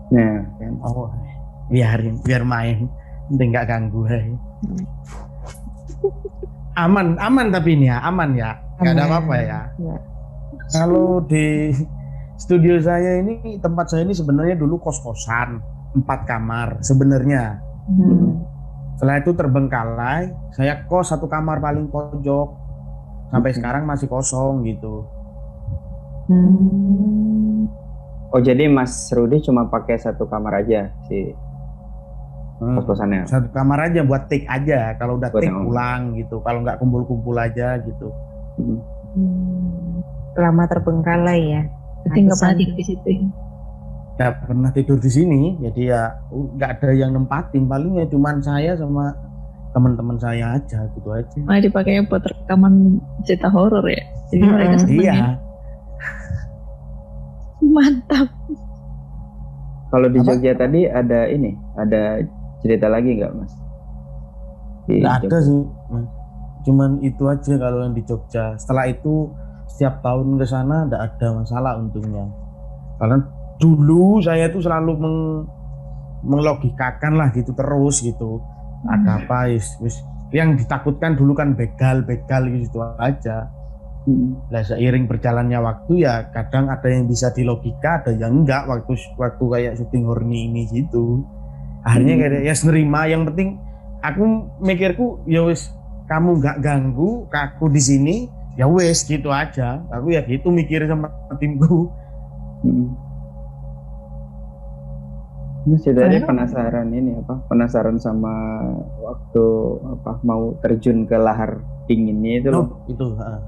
nah 0.08 0.40
kan. 0.56 0.72
oh 0.84 1.10
biarin 1.68 2.16
biar 2.22 2.44
main 2.44 2.86
nanti 3.28 3.44
nggak 3.44 3.66
ganggu 3.66 4.06
hai. 4.06 4.30
aman 6.76 7.16
aman 7.18 7.46
tapi 7.50 7.74
ini 7.74 7.88
ya 7.88 7.98
aman 8.04 8.34
ya 8.34 8.52
nggak 8.78 8.94
ada 8.94 9.04
apa-apa 9.08 9.34
ya 9.38 9.60
Iya. 9.76 9.96
kalau 10.72 11.20
di 11.24 11.72
studio 12.36 12.78
saya 12.78 13.20
ini 13.20 13.58
tempat 13.58 13.90
saya 13.90 14.04
ini 14.04 14.12
sebenarnya 14.12 14.54
dulu 14.54 14.78
kos-kosan 14.80 15.60
empat 15.94 16.20
kamar 16.26 16.78
sebenarnya 16.80 17.58
Hmm. 17.84 18.40
setelah 18.96 19.18
itu 19.18 19.34
terbengkalai 19.34 20.30
saya 20.52 20.84
kos 20.84 21.10
satu 21.10 21.26
kamar 21.26 21.58
paling 21.58 21.90
pojok 21.90 22.48
sampai 23.28 23.50
Hmm. 23.50 23.58
sekarang 23.58 23.84
masih 23.84 24.06
kosong 24.06 24.62
gitu 24.64 25.04
Hmm. 26.34 27.70
oh 28.30 28.42
jadi 28.42 28.66
mas 28.66 28.92
Rudi 29.10 29.40
cuma 29.42 29.66
pakai 29.66 29.96
satu 29.96 30.26
kamar 30.26 30.60
aja 30.60 30.90
si 31.04 31.34
Hmm. 32.56 32.78
kos-kosannya 32.78 33.26
satu 33.26 33.50
kamar 33.50 33.90
aja 33.90 34.02
buat 34.02 34.26
take 34.26 34.46
aja 34.46 34.96
kalau 34.96 35.18
udah 35.18 35.28
Buat 35.28 35.42
take 35.42 35.52
yang- 35.52 35.66
pulang 35.66 36.02
gitu 36.16 36.40
kalau 36.40 36.62
nggak 36.62 36.78
kumpul-kumpul 36.78 37.36
aja 37.36 37.78
gitu 37.78 38.08
Hmm. 38.56 38.78
Hmm. 39.12 40.02
Lama 40.36 40.64
terbengkalai 40.64 41.42
ya. 41.48 41.62
Berarti 42.00 42.20
nggak 42.20 42.36
pernah 42.36 42.50
Pantesan. 42.50 42.60
tidur 42.60 42.76
di 42.76 42.84
situ. 42.84 43.10
nggak 44.14 44.34
pernah 44.44 44.70
tidur 44.72 44.98
di 45.00 45.10
sini 45.10 45.42
jadi 45.60 45.82
ya 45.88 46.02
nggak 46.30 46.70
ada 46.72 46.90
yang 46.92 47.12
nempatin 47.12 47.66
palingnya 47.66 48.06
cuman 48.06 48.38
saya 48.40 48.74
sama 48.74 49.10
teman-teman 49.72 50.14
saya 50.16 50.54
aja 50.54 50.86
gitu 50.92 51.10
aja 51.10 51.34
Malah 51.40 51.58
dipakainya 51.60 52.06
buat 52.06 52.22
rekaman 52.22 52.74
cerita 53.24 53.50
horor 53.50 53.82
ya. 53.84 54.06
Jadi 54.30 54.38
Mm-mm. 54.40 54.54
mereka 54.54 54.76
seneng 54.80 54.94
iya 54.96 55.12
ya. 55.12 55.28
Mantap. 57.64 58.28
kalau 59.88 60.10
di 60.10 60.20
Apa? 60.20 60.34
Jogja 60.34 60.58
tadi 60.58 60.90
ada 60.90 61.30
ini 61.30 61.54
ada 61.78 62.18
cerita 62.66 62.90
lagi 62.90 63.14
nggak 63.14 63.32
mas? 63.38 63.54
Di 64.90 65.00
nggak 65.00 65.16
ada 65.30 65.38
sih 65.40 65.62
Mas. 65.94 66.08
cuman 66.64 66.98
itu 67.06 67.24
aja 67.30 67.54
kalau 67.62 67.86
yang 67.86 67.94
di 67.94 68.02
Jogja. 68.02 68.58
Setelah 68.58 68.90
itu 68.90 69.30
setiap 69.70 70.02
tahun 70.02 70.42
ke 70.42 70.46
sana 70.50 70.90
nggak 70.90 71.02
ada 71.14 71.28
masalah 71.38 71.78
untungnya. 71.78 72.26
Karena 72.98 73.22
dulu 73.62 74.18
saya 74.20 74.50
tuh 74.50 74.66
selalu 74.66 74.92
meng- 74.98 75.46
melogikakan 76.26 77.14
lah 77.14 77.30
gitu 77.30 77.54
terus 77.54 78.02
gitu. 78.02 78.42
Ada 78.90 79.24
apa 79.24 79.54
wis 79.54 79.78
wis. 79.78 80.02
Yang 80.34 80.66
ditakutkan 80.66 81.14
dulu 81.14 81.38
kan 81.38 81.54
begal 81.54 82.02
begal 82.02 82.50
gitu 82.50 82.82
aja 82.98 83.46
Hmm. 84.04 84.36
Lah 84.52 84.64
seiring 84.68 85.08
berjalannya 85.08 85.60
waktu 85.64 86.04
ya 86.04 86.28
kadang 86.36 86.68
ada 86.68 86.88
yang 86.92 87.08
bisa 87.08 87.32
di 87.32 87.48
logika, 87.48 88.04
ada 88.04 88.12
yang 88.12 88.44
enggak 88.44 88.68
waktu 88.68 89.00
waktu 89.16 89.44
kayak 89.48 89.74
syuting 89.80 90.04
horny 90.04 90.52
ini 90.52 90.68
gitu. 90.68 91.24
Akhirnya 91.88 92.20
Hmm. 92.20 92.22
kayak 92.28 92.44
ya 92.44 92.56
nerima 92.68 93.02
yang 93.08 93.24
penting 93.32 93.50
aku 94.04 94.24
mikirku 94.60 95.24
ya 95.24 95.48
wis 95.48 95.72
kamu 96.12 96.44
nggak 96.44 96.60
ganggu 96.60 97.32
aku 97.32 97.72
di 97.72 97.80
sini 97.80 98.16
ya 98.60 98.68
wes 98.68 99.08
gitu 99.08 99.32
aja. 99.32 99.80
Aku 99.88 100.12
ya 100.12 100.20
gitu 100.28 100.52
mikir 100.52 100.84
sama 100.84 101.08
timku. 101.40 101.88
Hmm. 102.64 102.92
Mas 105.64 105.80
tadi 105.88 106.20
penasaran 106.20 106.92
ini 106.92 107.24
apa? 107.24 107.40
Penasaran 107.48 107.96
sama 107.96 108.36
waktu 109.00 109.46
apa 109.96 110.20
mau 110.28 110.60
terjun 110.60 111.08
ke 111.08 111.16
lahar 111.16 111.64
dinginnya 111.88 112.44
itu 112.44 112.48
loh. 112.52 112.68
Oh, 112.68 112.68
itu 112.92 113.16
ha. 113.16 113.40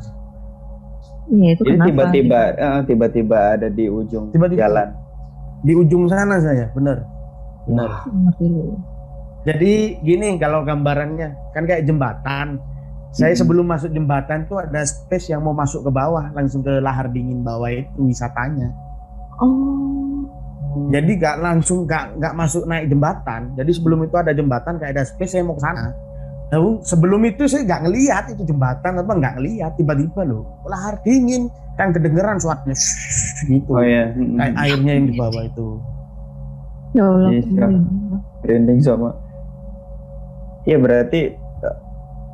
Iya 1.27 1.49
itu 1.51 1.61
Jadi 1.63 1.71
kenapa? 1.71 1.87
tiba-tiba 1.87 2.39
eh, 2.53 2.81
tiba-tiba 2.85 3.39
ada 3.55 3.67
di 3.67 3.85
ujung 3.85 4.29
Tiba-tiba. 4.29 4.61
jalan. 4.61 4.89
di 5.59 5.73
ujung 5.73 6.05
sana 6.05 6.37
saya, 6.37 6.69
bener. 6.69 7.01
Bener. 7.65 7.89
Wah, 7.89 8.05
Ngerti 8.05 8.45
lu. 8.45 8.77
Jadi 9.41 9.73
gini 9.99 10.37
kalau 10.37 10.61
gambarannya 10.61 11.33
kan 11.51 11.63
kayak 11.63 11.83
jembatan. 11.83 12.61
Saya 13.09 13.31
Hmm. 13.31 13.39
sebelum 13.39 13.65
masuk 13.65 13.89
jembatan 13.89 14.43
tuh 14.43 14.59
ada 14.59 14.83
space 14.83 15.29
yang 15.29 15.39
mau 15.39 15.53
masuk 15.53 15.81
ke 15.81 15.89
bawah, 15.89 16.29
langsung 16.31 16.61
ke 16.61 16.77
lahar 16.77 17.07
dingin 17.07 17.41
bawah 17.41 17.71
itu 17.71 17.89
wisatanya. 18.03 18.69
Oh. 19.35 20.27
Jadi 20.85 21.15
gak 21.15 21.39
langsung 21.39 21.87
gak 21.87 22.13
nggak 22.13 22.33
masuk 22.35 22.67
naik 22.67 22.85
jembatan. 22.85 23.55
Jadi 23.55 23.71
sebelum 23.71 24.03
itu 24.03 24.13
ada 24.13 24.29
jembatan 24.29 24.75
kayak 24.75 24.91
ada 24.91 25.03
space 25.03 25.31
saya 25.31 25.41
mau 25.41 25.55
ke 25.55 25.63
sana. 25.63 25.95
Lalu 26.45 26.69
sebelum 26.81 27.21
itu 27.25 27.49
saya 27.49 27.65
nggak 27.65 27.81
ngelihat 27.83 28.23
itu 28.31 28.43
jembatan 28.45 29.01
apa 29.01 29.11
nggak 29.11 29.33
ngelihat 29.37 29.71
tiba-tiba 29.75 30.21
loh 30.23 30.45
lahar 30.63 31.01
dingin 31.01 31.49
kan 31.73 31.89
kedengeran 31.89 32.37
suaranya 32.37 32.77
gitu 33.49 33.67
Oh 33.67 33.81
ya. 33.81 34.13
kayak 34.13 34.53
airnya 34.55 34.91
yang 34.93 35.05
di 35.09 35.15
bawah 35.15 35.43
itu 35.43 35.67
Ya 36.95 37.03
Allah. 37.03 37.27
Iya, 37.27 38.79
sama. 38.79 39.09
Iya 40.63 40.77
berarti 40.79 41.21
eh, 41.35 41.77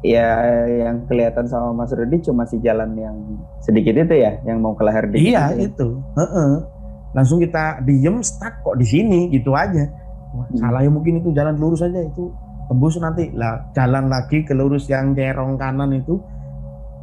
ya 0.06 0.28
yang 0.86 1.04
kelihatan 1.06 1.46
sama 1.46 1.74
Mas 1.74 1.90
Rudi 1.90 2.22
cuma 2.22 2.46
si 2.46 2.62
jalan 2.62 2.94
yang 2.94 3.16
sedikit 3.60 3.98
itu 3.98 4.16
ya, 4.16 4.38
yang 4.44 4.62
mau 4.62 4.74
ke 4.74 4.86
leher 4.86 5.10
dikit 5.10 5.34
iya 5.34 5.50
itu 5.50 5.58
ya? 5.58 5.66
itu 5.66 5.88
Heeh. 6.16 6.52
langsung 7.12 7.42
kita 7.42 7.82
diem 7.82 8.22
stuck 8.22 8.62
kok 8.62 8.78
di 8.78 8.86
sini 8.86 9.20
gitu 9.30 9.52
aja 9.52 9.90
Wah, 10.32 10.46
Hmm. 10.48 10.64
salah 10.64 10.80
ya 10.80 10.88
mungkin 10.88 11.20
itu 11.20 11.36
jalan 11.36 11.60
lurus 11.60 11.82
aja 11.82 12.00
itu 12.00 12.32
tembus 12.72 12.96
nanti. 13.04 13.28
Lah 13.36 13.68
jalan 13.76 14.08
lagi 14.08 14.48
ke 14.48 14.56
lurus 14.56 14.88
yang 14.88 15.12
cerong 15.12 15.60
kanan 15.60 15.92
itu 15.92 16.16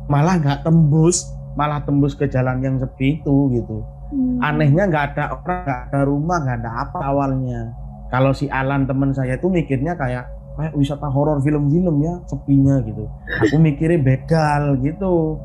malah 0.09 0.41
nggak 0.41 0.65
tembus 0.65 1.29
malah 1.53 1.85
tembus 1.85 2.17
ke 2.17 2.25
jalan 2.33 2.65
yang 2.65 2.81
sepi 2.81 3.21
itu 3.21 3.53
gitu. 3.53 3.85
Hmm. 4.09 4.41
anehnya 4.41 4.89
nggak 4.89 5.05
ada 5.13 5.37
orang 5.37 5.61
nggak 5.69 5.81
ada 5.93 6.01
rumah 6.09 6.37
nggak 6.41 6.59
ada 6.65 6.71
apa 6.89 6.99
awalnya. 7.05 7.61
Kalau 8.09 8.33
si 8.33 8.49
Alan 8.49 8.89
teman 8.89 9.13
saya 9.13 9.37
itu 9.37 9.53
mikirnya 9.53 9.93
kayak 10.01 10.25
kayak 10.57 10.73
wisata 10.73 11.13
horor 11.13 11.45
film-film 11.45 12.01
ya 12.01 12.17
sepinya 12.25 12.81
gitu. 12.89 13.05
Aku 13.45 13.61
mikirnya 13.61 14.01
begal 14.01 14.81
gitu. 14.81 15.37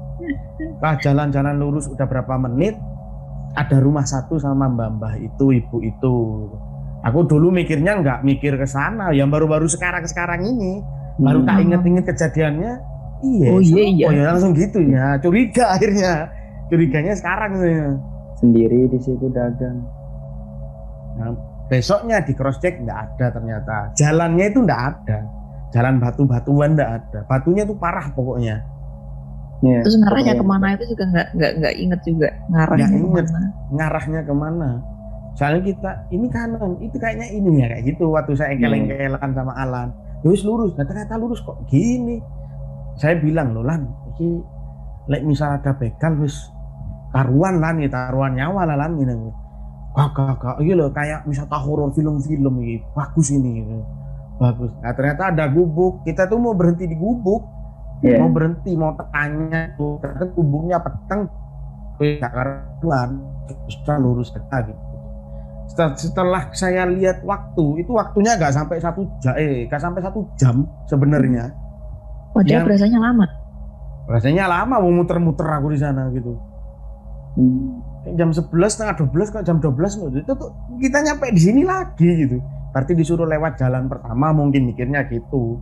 Lah 0.80 0.96
jalan-jalan 0.96 1.60
lurus 1.60 1.92
udah 1.92 2.08
berapa 2.08 2.40
menit 2.40 2.80
ada 3.52 3.78
rumah 3.84 4.08
satu 4.08 4.40
sama 4.40 4.72
mbah-mbah 4.72 5.20
itu 5.20 5.60
ibu 5.60 5.78
itu 5.84 6.16
aku 7.04 7.20
dulu 7.24 7.52
mikirnya 7.52 8.00
nggak 8.00 8.20
mikir 8.24 8.56
ke 8.56 8.66
sana 8.66 9.12
yang 9.12 9.28
baru-baru 9.28 9.68
sekarang-sekarang 9.68 10.42
ini 10.42 10.80
baru 11.16 11.40
Hmm. 11.40 11.48
tak 11.48 11.58
inget-inget 11.62 12.06
kejadiannya 12.08 12.74
iya 13.22 13.48
Oh, 13.48 13.60
iya, 13.60 13.84
iya. 13.86 14.06
ya 14.10 14.24
langsung 14.32 14.52
gitu 14.52 14.80
ya 14.82 15.20
curiga 15.20 15.70
akhirnya 15.76 16.32
curiganya 16.66 17.14
sekarang 17.14 17.52
saya 17.56 17.84
sendiri 18.36 18.88
di 18.88 18.98
situ 18.98 19.30
dagang. 19.30 19.80
Nah, 21.14 21.32
besoknya 21.66 22.20
di 22.20 22.34
cross 22.34 22.58
check 22.58 22.76
nggak 22.78 23.00
ada 23.08 23.32
ternyata. 23.32 23.76
Jalannya 23.94 24.50
itu 24.50 24.60
nggak 24.60 24.82
ada. 24.84 25.20
Jalan 25.70 25.96
batu-batuan 25.98 26.74
nggak 26.74 26.92
ada. 26.92 27.20
Batunya 27.24 27.64
tuh 27.64 27.78
parah 27.78 28.10
pokoknya. 28.10 28.60
Iya. 29.62 29.80
Terus 29.80 29.96
ngarahnya 29.96 30.34
ke 30.36 30.44
mana 30.44 30.76
itu 30.76 30.84
juga 30.92 31.04
nggak 31.08 31.28
nggak 31.34 31.52
nggak 31.56 31.76
inget 31.78 32.00
juga 32.04 32.28
ngarahnya 32.50 32.84
Nggak 32.84 33.00
inget. 33.00 33.24
ke 33.24 33.32
mana. 33.32 33.48
Ngarahnya 33.72 34.20
ke 34.20 34.34
mana? 34.36 34.70
Soalnya 35.34 35.62
kita 35.66 35.92
ini 36.14 36.28
kanan, 36.30 36.78
itu 36.78 36.96
kayaknya 37.02 37.28
ini 37.34 37.62
ya 37.62 37.66
kayak 37.74 37.84
gitu. 37.90 38.14
Waktu 38.14 38.38
saya 38.38 38.54
engkel-engkelan 38.54 39.32
sama 39.34 39.54
Alan, 39.58 39.90
terus 40.22 40.46
lurus. 40.46 40.78
Nah, 40.78 40.86
ternyata 40.86 41.18
lurus 41.18 41.42
kok 41.42 41.66
gini. 41.66 42.22
Saya 42.94 43.18
bilang 43.18 43.58
loh 43.58 43.66
Lan, 43.66 43.90
ini 44.14 44.38
lek 45.10 45.26
misal 45.26 45.58
ada 45.58 45.74
begal 45.74 46.14
wis 46.22 46.38
taruhan 47.10 47.58
lan 47.58 47.82
ya 47.82 47.90
taruhan 47.90 48.38
nyawa 48.38 48.70
lah 48.70 48.78
lan 48.78 49.02
ini. 49.02 49.34
Wah 49.94 50.10
kakak, 50.14 50.62
iya 50.62 50.74
loh 50.74 50.90
kayak 50.90 51.26
wisata 51.26 51.58
horor 51.58 51.94
film-film 51.94 52.62
ini 52.62 52.82
bagus 52.94 53.34
ini 53.34 53.62
gitu. 53.62 53.82
Bagus. 54.38 54.74
Nah 54.82 54.94
ternyata 54.94 55.34
ada 55.34 55.46
gubuk. 55.50 56.02
Kita 56.06 56.26
tuh 56.26 56.38
mau 56.42 56.54
berhenti 56.54 56.86
di 56.90 56.98
gubuk. 56.98 57.54
Iya. 58.04 58.20
mau 58.20 58.36
berhenti 58.36 58.72
mau 58.76 58.92
tanya 59.00 59.72
tuh 59.80 59.96
ternyata 60.04 60.28
kubungnya 60.36 60.76
peteng 60.84 61.24
gak 61.96 62.36
karuan 62.36 63.24
bisa 63.64 63.96
lurus 63.96 64.28
gitu 64.36 64.93
setelah, 65.72 66.52
saya 66.54 66.86
lihat 66.86 67.24
waktu 67.26 67.82
itu 67.82 67.92
waktunya 67.96 68.36
nggak 68.38 68.54
sampai 68.54 68.78
satu 68.78 69.08
jam 69.24 69.34
eh 69.40 69.66
nggak 69.66 69.82
sampai 69.82 70.02
satu 70.04 70.20
jam 70.38 70.68
sebenarnya. 70.86 71.50
Padahal 72.34 72.50
Yang- 72.50 72.66
berasanya 72.68 73.00
lama. 73.00 73.26
rasanya 74.04 74.46
lama 74.52 74.76
mau 74.84 74.92
muter-muter 74.92 75.48
aku 75.48 75.72
di 75.72 75.80
sana 75.80 76.12
gitu. 76.12 76.36
Hmm. 77.40 77.80
Jam 78.20 78.36
11 78.36 78.52
setengah 78.68 79.00
12 79.00 79.32
kok 79.32 79.48
jam 79.48 79.64
12 79.64 79.96
loh 79.96 80.12
itu 80.12 80.28
tuh 80.28 80.52
kita 80.84 81.00
nyampe 81.00 81.32
di 81.32 81.40
sini 81.40 81.64
lagi 81.64 82.28
gitu. 82.28 82.36
Berarti 82.76 83.00
disuruh 83.00 83.24
lewat 83.24 83.56
jalan 83.56 83.88
pertama 83.88 84.36
mungkin 84.36 84.68
mikirnya 84.68 85.08
gitu. 85.08 85.56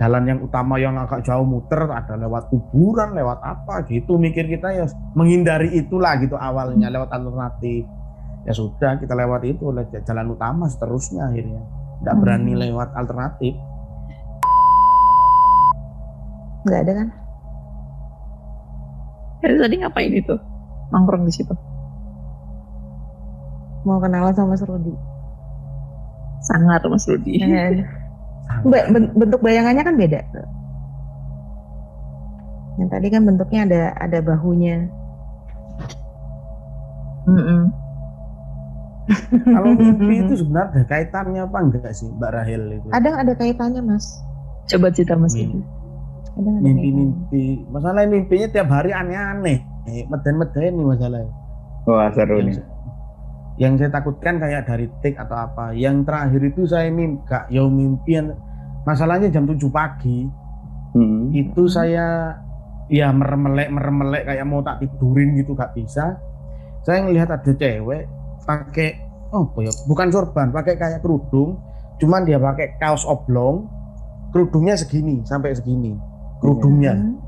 Jalan 0.00 0.24
yang 0.24 0.38
utama 0.40 0.80
yang 0.80 0.96
agak 0.96 1.26
jauh 1.26 1.44
muter 1.44 1.84
ada 1.92 2.16
lewat 2.16 2.48
kuburan 2.48 3.12
lewat 3.12 3.44
apa 3.44 3.84
gitu. 3.84 4.16
Mikir 4.16 4.48
kita 4.48 4.72
ya 4.72 4.88
menghindari 5.12 5.76
itulah 5.76 6.16
gitu 6.24 6.40
awalnya 6.40 6.88
lewat 6.88 7.12
alternatif 7.12 7.84
ya 8.48 8.56
sudah 8.56 8.96
kita 8.96 9.12
lewat 9.12 9.44
itu 9.44 9.68
lewat 9.68 9.92
jalan 10.02 10.32
utama 10.32 10.64
seterusnya 10.66 11.28
akhirnya 11.28 11.60
tidak 12.00 12.14
Hmm. 12.16 12.22
berani 12.24 12.52
lewat 12.56 12.88
alternatif 12.96 13.52
nggak 16.64 16.80
ada 16.82 16.92
kan 16.96 17.08
Jadi 19.38 19.54
tadi 19.54 19.74
ngapain 19.78 20.10
itu? 20.10 20.34
Nongkrong 20.90 21.22
di 21.22 21.30
situ. 21.30 21.54
mau 23.86 24.02
kenalan 24.02 24.34
sama 24.34 24.52
Mas 24.52 24.64
Rudi 24.66 24.90
Sangat 26.42 26.82
Mas 26.84 27.06
Rudi. 27.06 27.38
Eh, 27.38 27.86
bentuk 29.14 29.38
bayangannya 29.38 29.86
kan 29.86 29.94
beda 29.94 30.20
yang 32.76 32.88
tadi 32.88 33.06
kan 33.08 33.22
bentuknya 33.22 33.60
ada 33.64 33.82
ada 33.96 34.18
bahunya 34.18 34.86
Mm-mm. 37.26 37.70
Kalau 39.42 39.72
mimpi 39.72 40.14
itu 40.20 40.34
sebenarnya 40.36 40.68
ada 40.70 40.82
kaitannya 40.84 41.40
apa 41.42 41.58
enggak 41.58 41.92
sih 41.92 42.08
Mbak 42.10 42.30
Rahel 42.30 42.62
itu? 42.76 42.86
Ada 42.92 43.10
ada 43.24 43.32
kaitannya 43.34 43.80
mas. 43.80 44.04
Coba 44.68 44.92
cerita 44.92 45.16
Mas 45.16 45.32
Mimpi. 45.32 45.64
Kaitannya. 46.28 46.60
mimpi-mimpi. 46.60 47.44
masalah 47.66 48.04
mimpinya 48.04 48.46
tiap 48.46 48.68
hari 48.68 48.92
aneh-aneh. 48.92 49.58
Eh, 49.88 50.04
meden-meden 50.04 50.76
nih 50.76 50.86
masalahnya 50.86 51.32
Wah 51.88 52.12
seru 52.12 52.36
yang, 52.36 52.52
nih. 52.52 52.60
yang 53.56 53.72
saya 53.74 53.88
takutkan 53.88 54.36
kayak 54.36 54.68
dari 54.68 54.86
tik 55.00 55.16
atau 55.16 55.34
apa. 55.34 55.72
Yang 55.72 56.04
terakhir 56.04 56.42
itu 56.44 56.62
saya 56.64 56.88
mimpi 56.88 57.24
gak 57.24 57.48
ya 57.48 57.64
mimpi 57.64 58.10
yang- 58.12 58.36
masalahnya 58.84 59.28
jam 59.28 59.44
7 59.44 59.68
pagi. 59.68 60.28
Hmm. 60.88 61.28
itu 61.30 61.68
saya 61.68 62.32
ya 62.88 63.12
meremelek 63.12 63.68
meremelek 63.68 64.24
kayak 64.24 64.48
mau 64.48 64.64
tak 64.64 64.80
tidurin 64.80 65.36
gitu 65.36 65.52
gak 65.52 65.72
bisa. 65.72 66.16
Saya 66.80 67.04
ngelihat 67.04 67.28
ada 67.28 67.52
cewek 67.52 68.08
pakai 68.48 68.96
oh 69.36 69.44
ya 69.60 69.68
bukan 69.84 70.08
sorban 70.08 70.48
pakai 70.48 70.80
kayak 70.80 71.04
kerudung 71.04 71.60
cuman 72.00 72.24
dia 72.24 72.40
pakai 72.40 72.80
kaos 72.80 73.04
oblong 73.04 73.68
kerudungnya 74.32 74.72
segini 74.80 75.20
sampai 75.28 75.52
segini 75.52 75.92
kerudungnya. 76.38 76.94
Hmm. 76.94 77.18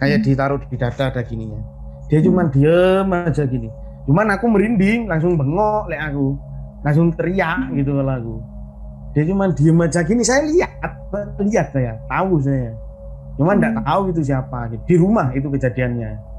kayak 0.00 0.24
ditaruh 0.24 0.56
di 0.64 0.76
dada 0.80 1.12
ada 1.12 1.20
gininya. 1.20 1.60
Dia 2.08 2.24
cuman 2.24 2.48
diem 2.48 3.08
aja 3.12 3.44
gini. 3.44 3.68
Cuman 4.08 4.32
aku 4.32 4.48
merinding 4.48 5.06
langsung 5.06 5.36
bengok 5.36 5.92
lek 5.92 6.00
aku. 6.00 6.34
Langsung 6.80 7.12
teriak 7.12 7.68
gitu 7.76 8.00
kalau 8.00 8.14
aku. 8.16 8.36
Dia 9.12 9.22
cuman 9.28 9.52
diem 9.52 9.76
aja 9.76 10.00
gini 10.00 10.22
saya 10.24 10.48
lihat 10.48 10.92
lihat 11.44 11.68
saya 11.74 12.00
tahu 12.08 12.40
saya. 12.40 12.72
Cuman 13.36 13.60
nggak 13.60 13.74
Hmm. 13.76 13.84
tahu 13.84 14.02
itu 14.14 14.20
siapa. 14.24 14.58
Di 14.72 14.94
rumah 14.96 15.28
itu 15.36 15.52
kejadiannya 15.52 16.29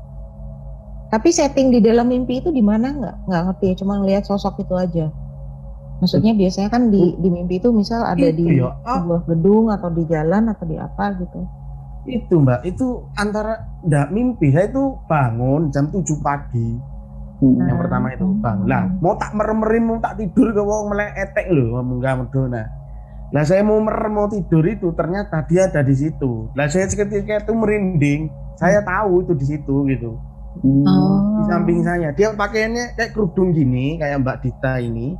tapi 1.11 1.27
setting 1.29 1.75
di 1.75 1.83
dalam 1.83 2.07
mimpi 2.07 2.39
itu 2.39 2.55
di 2.55 2.63
mana 2.63 2.95
nggak? 2.95 3.15
Nggak 3.27 3.41
ngerti 3.51 3.65
ya 3.67 3.75
cuma 3.83 3.93
ngelihat 3.99 4.23
sosok 4.23 4.63
itu 4.63 4.73
aja. 4.79 5.05
Maksudnya 5.99 6.33
biasanya 6.33 6.69
kan 6.71 6.87
di 6.87 7.13
di 7.19 7.29
mimpi 7.29 7.59
itu 7.59 7.69
misal 7.75 8.01
ada 8.07 8.25
Itu 8.31 8.39
di 8.39 8.63
ya, 8.63 8.71
ah. 8.87 9.03
sebuah 9.03 9.21
gedung 9.27 9.69
atau 9.69 9.89
di 9.91 10.03
jalan 10.07 10.49
atau 10.49 10.65
di 10.65 10.79
apa 10.79 11.05
gitu. 11.19 11.39
Itu 12.07 12.41
mbak. 12.41 12.63
Itu 12.63 13.11
antara 13.19 13.83
nggak 13.83 14.07
mimpi 14.09 14.55
saya 14.55 14.71
itu 14.71 14.97
bangun 15.05 15.69
jam 15.69 15.91
7 15.91 16.01
pagi. 16.23 16.69
Hmm. 17.41 17.57
yang 17.57 17.81
pertama 17.81 18.13
itu 18.13 18.37
bang 18.37 18.69
lah 18.69 18.85
mau 19.01 19.17
tak 19.17 19.33
merem-merem 19.33 19.81
mau 19.81 19.97
tak 19.97 20.13
tidur 20.21 20.53
ke 20.53 20.61
wong 20.61 20.93
melek 20.93 21.09
etek 21.17 21.49
lho 21.49 21.73
ngomong 21.73 21.97
gak 21.97 22.21
medona 22.21 22.69
lah 23.31 23.47
saya 23.47 23.63
mau 23.63 23.79
merem 23.79 24.11
mau 24.11 24.27
tidur 24.27 24.59
itu 24.67 24.91
ternyata 24.91 25.39
dia 25.47 25.71
ada 25.71 25.79
di 25.79 25.95
situ. 25.95 26.51
Lah 26.51 26.67
saya 26.67 26.91
seketika 26.91 27.39
itu 27.39 27.55
merinding. 27.55 28.27
Saya 28.59 28.83
tahu 28.83 29.23
itu 29.23 29.33
di 29.39 29.45
situ 29.47 29.75
gitu. 29.87 30.19
Hmm. 30.19 30.30
Oh. 30.53 31.39
di 31.39 31.43
samping 31.47 31.79
saya. 31.81 32.11
Dia 32.11 32.31
pakaiannya 32.31 32.93
kayak 32.93 33.11
kerudung 33.11 33.51
gini 33.51 33.95
kayak 33.95 34.19
Mbak 34.19 34.37
Dita 34.41 34.77
ini. 34.77 35.15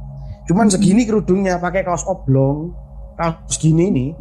Cuman 0.46 0.68
segini 0.68 1.08
kerudungnya 1.08 1.56
pakai 1.58 1.82
kaos 1.82 2.04
oblong. 2.04 2.76
Kaos 3.16 3.56
gini 3.56 3.88
nih. 3.88 4.12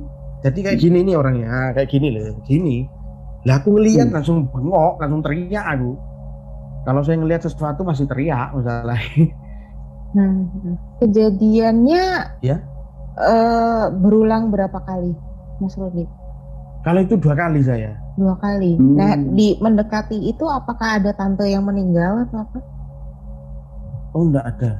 Jadi 0.40 0.58
kayak 0.62 0.78
gini 0.78 1.02
nih 1.02 1.14
orangnya. 1.14 1.48
Ah, 1.48 1.68
kayak 1.72 1.90
gini 1.90 2.08
loh 2.10 2.38
gini. 2.44 2.86
Lah 3.42 3.58
aku 3.58 3.74
ngeliat 3.74 4.08
Hmm. 4.08 4.14
langsung 4.14 4.38
bengok 4.46 4.96
langsung 4.96 5.20
teriak 5.20 5.66
aku. 5.66 5.92
Kalau 6.80 7.00
saya 7.02 7.18
ngelihat 7.18 7.42
sesuatu 7.42 7.82
masih 7.82 8.06
teriak 8.06 8.52
masalah 8.52 8.96
Hmm. 10.10 10.74
kejadiannya 10.98 12.04
Ya. 12.42 12.56
eh, 13.14 13.84
berulang 13.94 14.50
berapa 14.50 14.82
kali 14.82 15.14
Mas 15.58 15.78
Rudi 15.78 16.02
kalau 16.82 16.98
itu 16.98 17.14
dua 17.14 17.38
kali 17.38 17.62
saya 17.62 17.94
dua 18.20 18.36
kali 18.36 18.76
Hmm. 18.76 18.94
nah 18.94 19.16
di 19.16 19.56
mendekati 19.56 20.20
itu 20.22 20.44
apakah 20.44 21.00
ada 21.00 21.10
tante 21.10 21.42
yang 21.44 21.64
meninggal 21.64 22.28
atau 22.28 22.44
apa 22.44 22.58
oh 24.12 24.22
enggak 24.22 24.46
ada 24.46 24.72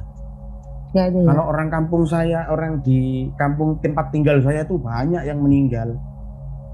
Nggak 0.91 1.05
ada 1.07 1.19
ya. 1.23 1.27
Kalau 1.31 1.43
orang 1.47 1.67
kampung 1.71 2.03
saya, 2.03 2.51
orang 2.51 2.83
di 2.83 2.99
kampung 3.39 3.79
tempat 3.79 4.11
tinggal 4.11 4.43
saya 4.43 4.67
tuh 4.67 4.75
banyak 4.75 5.23
yang 5.23 5.39
meninggal. 5.39 5.95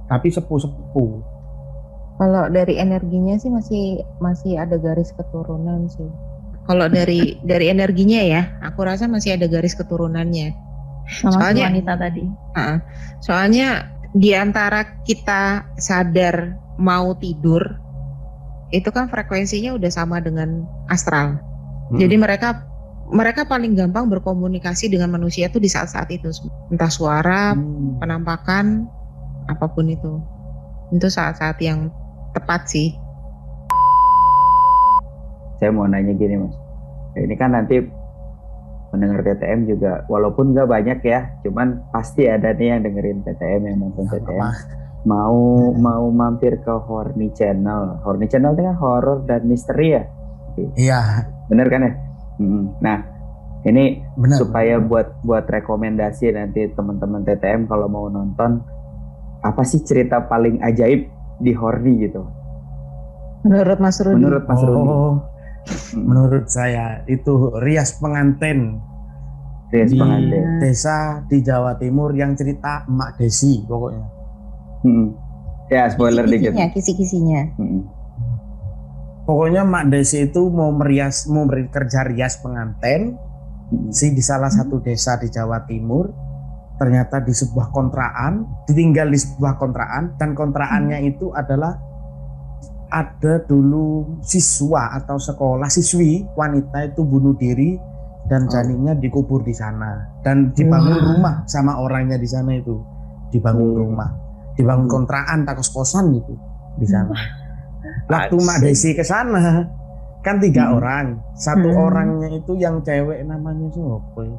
Tapi 0.09 0.33
sepuh-sepuh. 0.33 1.11
Kalau 2.17 2.49
dari 2.49 2.81
energinya 2.81 3.37
sih 3.37 3.53
masih 3.53 4.01
masih 4.17 4.57
ada 4.57 4.81
garis 4.81 5.13
keturunan 5.13 5.85
sih. 5.85 6.09
Kalau 6.65 6.89
dari 6.89 7.37
dari 7.53 7.69
energinya 7.69 8.17
ya, 8.17 8.41
aku 8.65 8.89
rasa 8.89 9.05
masih 9.05 9.37
ada 9.37 9.45
garis 9.45 9.77
keturunannya. 9.77 10.49
Sama 11.21 11.37
Soalnya- 11.53 11.69
wanita 11.69 11.93
tadi. 11.93 12.25
Heeh. 12.57 12.77
Soalnya 13.21 13.67
di 14.15 14.31
antara 14.31 15.03
kita 15.03 15.65
sadar 15.79 16.55
mau 16.79 17.15
tidur, 17.17 17.63
itu 18.71 18.87
kan 18.91 19.07
frekuensinya 19.07 19.75
udah 19.75 19.91
sama 19.91 20.19
dengan 20.19 20.63
astral. 20.91 21.39
Hmm. 21.91 21.99
Jadi 21.99 22.15
mereka 22.19 22.67
mereka 23.07 23.47
paling 23.47 23.71
gampang 23.71 24.11
berkomunikasi 24.11 24.91
dengan 24.91 25.15
manusia 25.15 25.47
tuh 25.47 25.63
di 25.63 25.71
saat-saat 25.71 26.11
itu, 26.11 26.27
entah 26.67 26.91
suara, 26.91 27.55
Hmm. 27.55 27.99
penampakan, 28.03 28.83
apa 29.47 29.65
pun 29.71 29.87
itu. 29.87 30.19
Itu 30.91 31.07
saat-saat 31.07 31.55
yang 31.63 31.87
tepat 32.35 32.67
sih. 32.67 32.91
Saya 35.57 35.73
mau 35.73 35.89
nanya 35.89 36.13
gini 36.13 36.37
mas, 36.37 36.53
ini 37.17 37.33
kan 37.33 37.55
nanti 37.57 37.81
mendengar 38.89 39.19
TTM 39.21 39.65
juga, 39.65 40.03
walaupun 40.05 40.51
nggak 40.51 40.65
banyak 40.65 40.99
ya, 41.01 41.19
cuman 41.41 41.83
pasti 41.89 42.23
ada 42.23 42.51
nih 42.51 42.67
yang 42.69 42.81
dengerin 42.81 43.19
TTM 43.21 43.61
yang 43.65 43.77
nonton 43.79 44.03
Nggak 44.03 44.21
TTM. 44.21 44.39
apa-apa. 44.39 44.51
Mau 45.03 45.39
mau 45.73 46.03
mampir 46.09 46.59
ke 46.59 46.73
Horny 46.73 47.31
Channel, 47.31 48.01
Horny 48.01 48.25
Channel 48.25 48.51
itu 48.51 48.61
kan 48.61 48.75
horor 48.75 49.23
dan 49.23 49.43
misteri 49.43 49.93
ya, 49.93 50.03
Iya, 50.73 50.99
bener 51.45 51.67
kan 51.67 51.81
ya? 51.81 51.93
Nah 52.77 52.97
ini 53.63 53.99
benar. 54.13 54.37
supaya 54.37 54.77
buat 54.77 55.21
buat 55.21 55.45
rekomendasi 55.45 56.31
nanti 56.31 56.67
teman-teman 56.69 57.23
TTM 57.23 57.65
kalau 57.65 57.85
mau 57.85 58.05
nonton 58.05 58.59
apa 59.39 59.61
sih 59.61 59.79
cerita 59.79 60.21
paling 60.21 60.59
ajaib 60.59 61.07
di 61.37 61.51
Horny 61.51 62.01
gitu 62.01 62.25
Menurut 63.39 63.77
Mas 63.77 63.97
Rudi. 63.97 64.17
menurut 64.17 64.43
Mas 64.43 64.59
Rudi 64.59 64.81
Oh, 64.81 65.13
menurut 65.95 66.47
saya 66.51 67.03
itu 67.07 67.51
rias 67.63 67.97
pengantin 67.97 68.79
Rias 69.67 69.91
di 69.91 69.99
pengantin. 69.99 70.63
desa 70.63 71.27
di 71.27 71.43
Jawa 71.43 71.75
Timur 71.75 72.15
yang 72.15 72.31
cerita 72.39 72.87
Mak 72.87 73.19
Desi 73.19 73.67
pokoknya. 73.67 74.05
Mm-mm. 74.87 75.09
ya 75.67 75.91
spoiler 75.91 76.23
dikit 76.23 76.55
Kisi-kisinya, 76.55 76.67
kisi-kisinya. 76.71 77.41
Mm-mm. 77.59 77.81
Pokoknya 79.27 79.67
Mak 79.67 79.91
Desi 79.91 80.23
itu 80.31 80.47
mau 80.47 80.71
merias 80.71 81.27
mau 81.27 81.43
bekerja 81.43 82.07
rias 82.07 82.39
pengantin 82.39 83.19
Mm-mm. 83.67 83.91
sih 83.91 84.15
di 84.15 84.23
salah 84.23 84.47
satu 84.47 84.79
desa 84.79 85.19
di 85.19 85.27
Jawa 85.27 85.67
Timur 85.67 86.07
ternyata 86.77 87.19
di 87.19 87.33
sebuah 87.35 87.73
kontrakan 87.73 88.63
ditinggal 88.69 89.11
di 89.11 89.19
sebuah 89.19 89.59
kontrakan 89.59 90.15
dan 90.15 90.31
kontrakannya 90.37 91.09
itu 91.09 91.33
adalah 91.33 91.75
ada 92.87 93.43
dulu 93.43 94.17
siswa 94.23 94.95
atau 94.95 95.19
sekolah 95.19 95.67
siswi 95.67 96.23
wanita 96.33 96.87
itu 96.87 97.03
bunuh 97.03 97.35
diri 97.35 97.75
dan 98.27 98.47
Oh. 98.47 98.51
janinnya 98.51 98.95
dikubur 98.95 99.43
di 99.43 99.51
sana 99.51 100.07
dan 100.23 100.51
dibangun 100.51 100.95
Wah. 100.95 101.05
rumah 101.11 101.35
sama 101.45 101.79
orangnya 101.79 102.15
di 102.15 102.27
sana 102.27 102.55
itu 102.55 102.79
dibangun 103.31 103.71
Hmm. 103.71 103.79
rumah 103.83 104.09
dibangun 104.55 104.87
Hmm. 104.87 104.93
kontrakan 104.93 105.43
tak 105.43 105.59
kos-kosan 105.59 106.15
gitu 106.15 106.33
di 106.75 106.87
sana 106.87 107.11
waktu 108.07 108.35
Mak. 108.35 108.57
Desi 108.59 108.91
ke 108.91 109.03
sana 109.03 109.63
kan 110.21 110.39
tiga 110.39 110.71
Hmm. 110.71 110.75
orang 110.79 111.05
satu 111.33 111.67
Hmm. 111.67 111.83
orangnya 111.87 112.29
itu 112.31 112.55
yang 112.55 112.79
cewek 112.81 113.23
namanya 113.23 113.67
siapa 113.69 114.19
ya? 114.21 114.37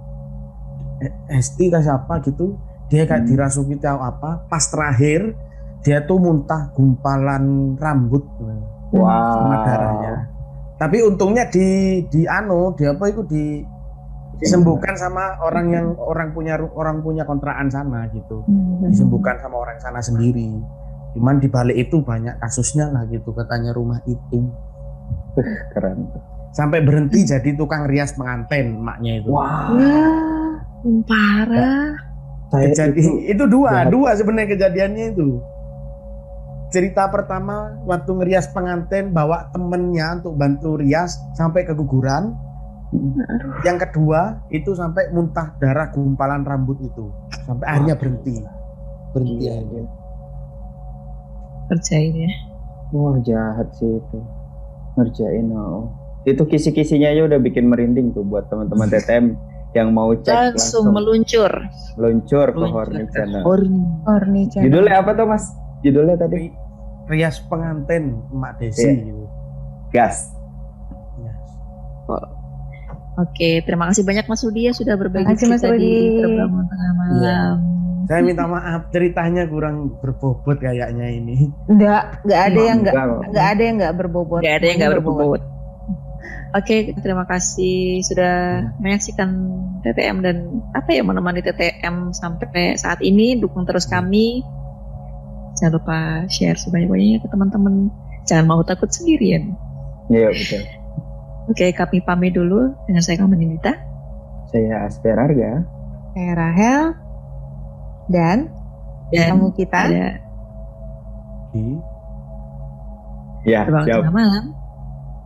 Eh, 0.99 1.13
Esti 1.37 1.71
kah 1.71 1.81
siapa 1.81 2.21
gitu 2.21 2.57
dia 2.89 3.05
kayak 3.05 3.25
Hmm. 3.25 3.31
dirasuki 3.31 3.77
tahu 3.77 4.01
apa 4.01 4.49
pas 4.49 4.65
terakhir 4.65 5.37
dia 5.89 6.05
tuh 6.05 6.20
muntah 6.20 6.68
gumpalan 6.76 7.72
rambut. 7.80 8.20
Wow. 8.93 9.09
Sama 9.09 9.57
darahnya. 9.64 10.14
Tapi 10.76 11.01
untungnya 11.01 11.49
di 11.49 11.64
di 12.07 12.28
anu 12.28 12.76
di 12.76 12.84
apa 12.84 13.09
itu 13.09 13.24
di 13.24 13.64
disembuhkan 14.36 14.93
sama 14.95 15.41
orang 15.41 15.66
yang 15.72 15.86
orang 15.97 16.30
punya 16.30 16.61
orang 16.76 17.01
punya 17.01 17.24
kontrakan 17.24 17.72
sana 17.72 18.05
gitu. 18.12 18.45
Disembuhkan 18.84 19.41
sama 19.41 19.64
orang 19.64 19.80
sana 19.80 20.05
sendiri. 20.05 20.61
Cuman 21.16 21.41
di 21.41 21.49
balik 21.49 21.89
itu 21.89 22.05
banyak 22.05 22.36
kasusnya 22.36 22.93
lah 22.93 23.09
gitu 23.09 23.32
katanya 23.32 23.72
rumah 23.72 24.05
itu. 24.05 24.45
Keren. 25.72 26.05
Sampai 26.53 26.84
berhenti 26.84 27.24
jadi 27.24 27.57
tukang 27.57 27.89
rias 27.89 28.12
pengantin 28.12 28.76
maknya 28.76 29.24
itu. 29.24 29.32
Wow 29.32 29.72
Wah, 29.72 29.72
parah. 31.05 31.97
saya 32.49 32.72
Kejadi- 32.72 32.97
itu, 32.97 33.11
itu 33.28 33.45
dua 33.45 33.84
jahat. 33.84 33.93
dua 33.93 34.11
sebenarnya 34.14 34.49
kejadiannya 34.49 35.05
itu 35.12 35.28
cerita 36.69 37.09
pertama 37.09 37.81
waktu 37.85 38.11
ngerias 38.12 38.53
pengantin 38.53 39.11
bawa 39.11 39.49
temennya 39.51 40.21
untuk 40.21 40.37
bantu 40.37 40.77
rias 40.77 41.16
sampai 41.33 41.64
keguguran 41.64 42.37
yang 43.62 43.77
kedua 43.77 44.41
itu 44.49 44.73
sampai 44.73 45.12
muntah 45.12 45.57
darah 45.57 45.89
gumpalan 45.89 46.41
rambut 46.41 46.81
itu 46.81 47.09
sampai 47.45 47.66
akhirnya 47.66 47.97
berhenti 47.97 48.35
berhenti 49.12 49.45
Iya, 49.45 49.53
akhirnya. 49.59 49.85
Kerjain 51.69 52.14
ya. 52.16 52.31
wah 52.91 53.16
jahat 53.21 53.69
sih 53.77 54.01
itu 54.01 54.19
ngerjain 54.97 55.53
oh. 55.53 55.93
itu 56.25 56.41
kisi-kisinya 56.43 57.12
aja 57.12 57.29
udah 57.29 57.39
bikin 57.39 57.69
merinding 57.69 58.12
tuh 58.12 58.25
buat 58.25 58.49
teman-teman 58.49 58.89
TTM 58.89 59.27
yang 59.77 59.93
mau 59.93 60.16
cek 60.16 60.57
Langsung 60.57 60.97
meluncur. 60.97 61.53
luncur 62.01 62.47
ke 62.49 62.57
Meluncur 62.57 62.73
Horny 62.73 63.05
ke 63.05 63.12
Channel 63.12 63.43
Horny. 63.45 64.43
Channel. 64.49 64.64
judulnya 64.64 64.95
apa 64.99 65.11
tuh 65.12 65.27
mas 65.29 65.45
judulnya 65.83 66.16
tadi 66.18 66.51
rias 67.09 67.41
pengantin 67.47 68.20
Mak 68.31 68.61
Desi 68.61 68.85
Iya. 68.85 68.93
gitu. 69.07 69.24
gas 69.91 70.16
Yes. 71.18 71.49
Oke, 73.18 73.66
terima 73.66 73.91
kasih 73.91 74.07
banyak 74.07 74.31
Mas 74.31 74.47
Rudi 74.47 74.70
ya 74.70 74.72
sudah 74.72 74.95
berbagi 74.95 75.35
Terima 75.35 75.35
kasih, 75.35 75.51
Mas 75.51 75.62
cerita 75.66 75.74
di 75.74 75.91
Rudi. 75.91 76.22
Terbangun 76.22 76.64
Tengah 76.70 76.93
Malam. 76.95 77.57
Saya 78.09 78.20
minta 78.24 78.45
maaf 78.49 78.83
ceritanya 78.89 79.43
kurang 79.51 79.99
berbobot 80.01 80.57
kayaknya 80.62 81.12
ini. 81.12 81.51
Enggak, 81.68 82.24
enggak 82.24 82.41
ada 82.41 82.61
yang 82.62 82.79
enggak 82.81 82.95
Enggak 82.95 83.26
enggak 83.29 83.47
ada 83.51 83.62
yang 83.66 83.74
enggak 83.76 83.95
berbobot. 83.99 84.41
Gak 84.41 84.55
ada 84.55 84.66
yang 84.70 84.79
gak 84.79 84.89
Semuanya 84.89 85.03
berbobot. 85.03 85.43
Oke, 86.49 86.76
terima 87.05 87.24
kasih 87.29 88.01
sudah 88.01 88.35
menyaksikan 88.81 89.29
TTM 89.85 90.16
dan 90.24 90.37
apa 90.72 90.97
ya 90.97 91.05
menemani 91.05 91.45
TTM 91.45 92.16
sampai 92.16 92.81
saat 92.81 93.05
ini. 93.05 93.37
Dukung 93.37 93.68
terus 93.68 93.85
kami. 93.85 94.41
Jangan 95.59 95.73
lupa 95.75 95.99
share 96.31 96.55
sebanyak-banyaknya 96.55 97.19
ke 97.19 97.29
teman-teman. 97.29 97.91
Jangan 98.31 98.45
mau 98.47 98.63
takut 98.63 98.87
sendirian. 98.89 99.53
iya 100.09 100.31
betul 100.33 100.63
Oke, 101.49 101.73
kami 101.73 102.05
pamit 102.05 102.37
dulu 102.37 102.77
dengan 102.85 103.01
saya 103.01 103.17
Kamen 103.19 103.41
Nita. 103.41 103.73
saya 104.53 104.85
Asperarga 104.85 105.65
Saya 106.13 106.33
Rahel 106.37 106.81
dan 108.09 108.53
Dan 109.09 109.33
tamu 109.33 109.49
kita 109.57 109.89
ada 109.89 110.21
Di 111.53 111.81
ya 113.49 113.65
Tengah 113.65 114.13
Malam. 114.13 114.45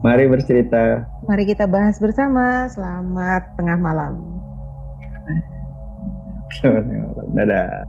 mari 0.03 0.31
bercerita 0.31 1.07
mari 1.27 1.47
kita 1.47 1.67
bahas 1.67 1.99
bersama. 1.99 2.67
Selamat 2.71 3.55
tengah 3.59 3.79
malam. 3.79 4.15
dadah 7.35 7.87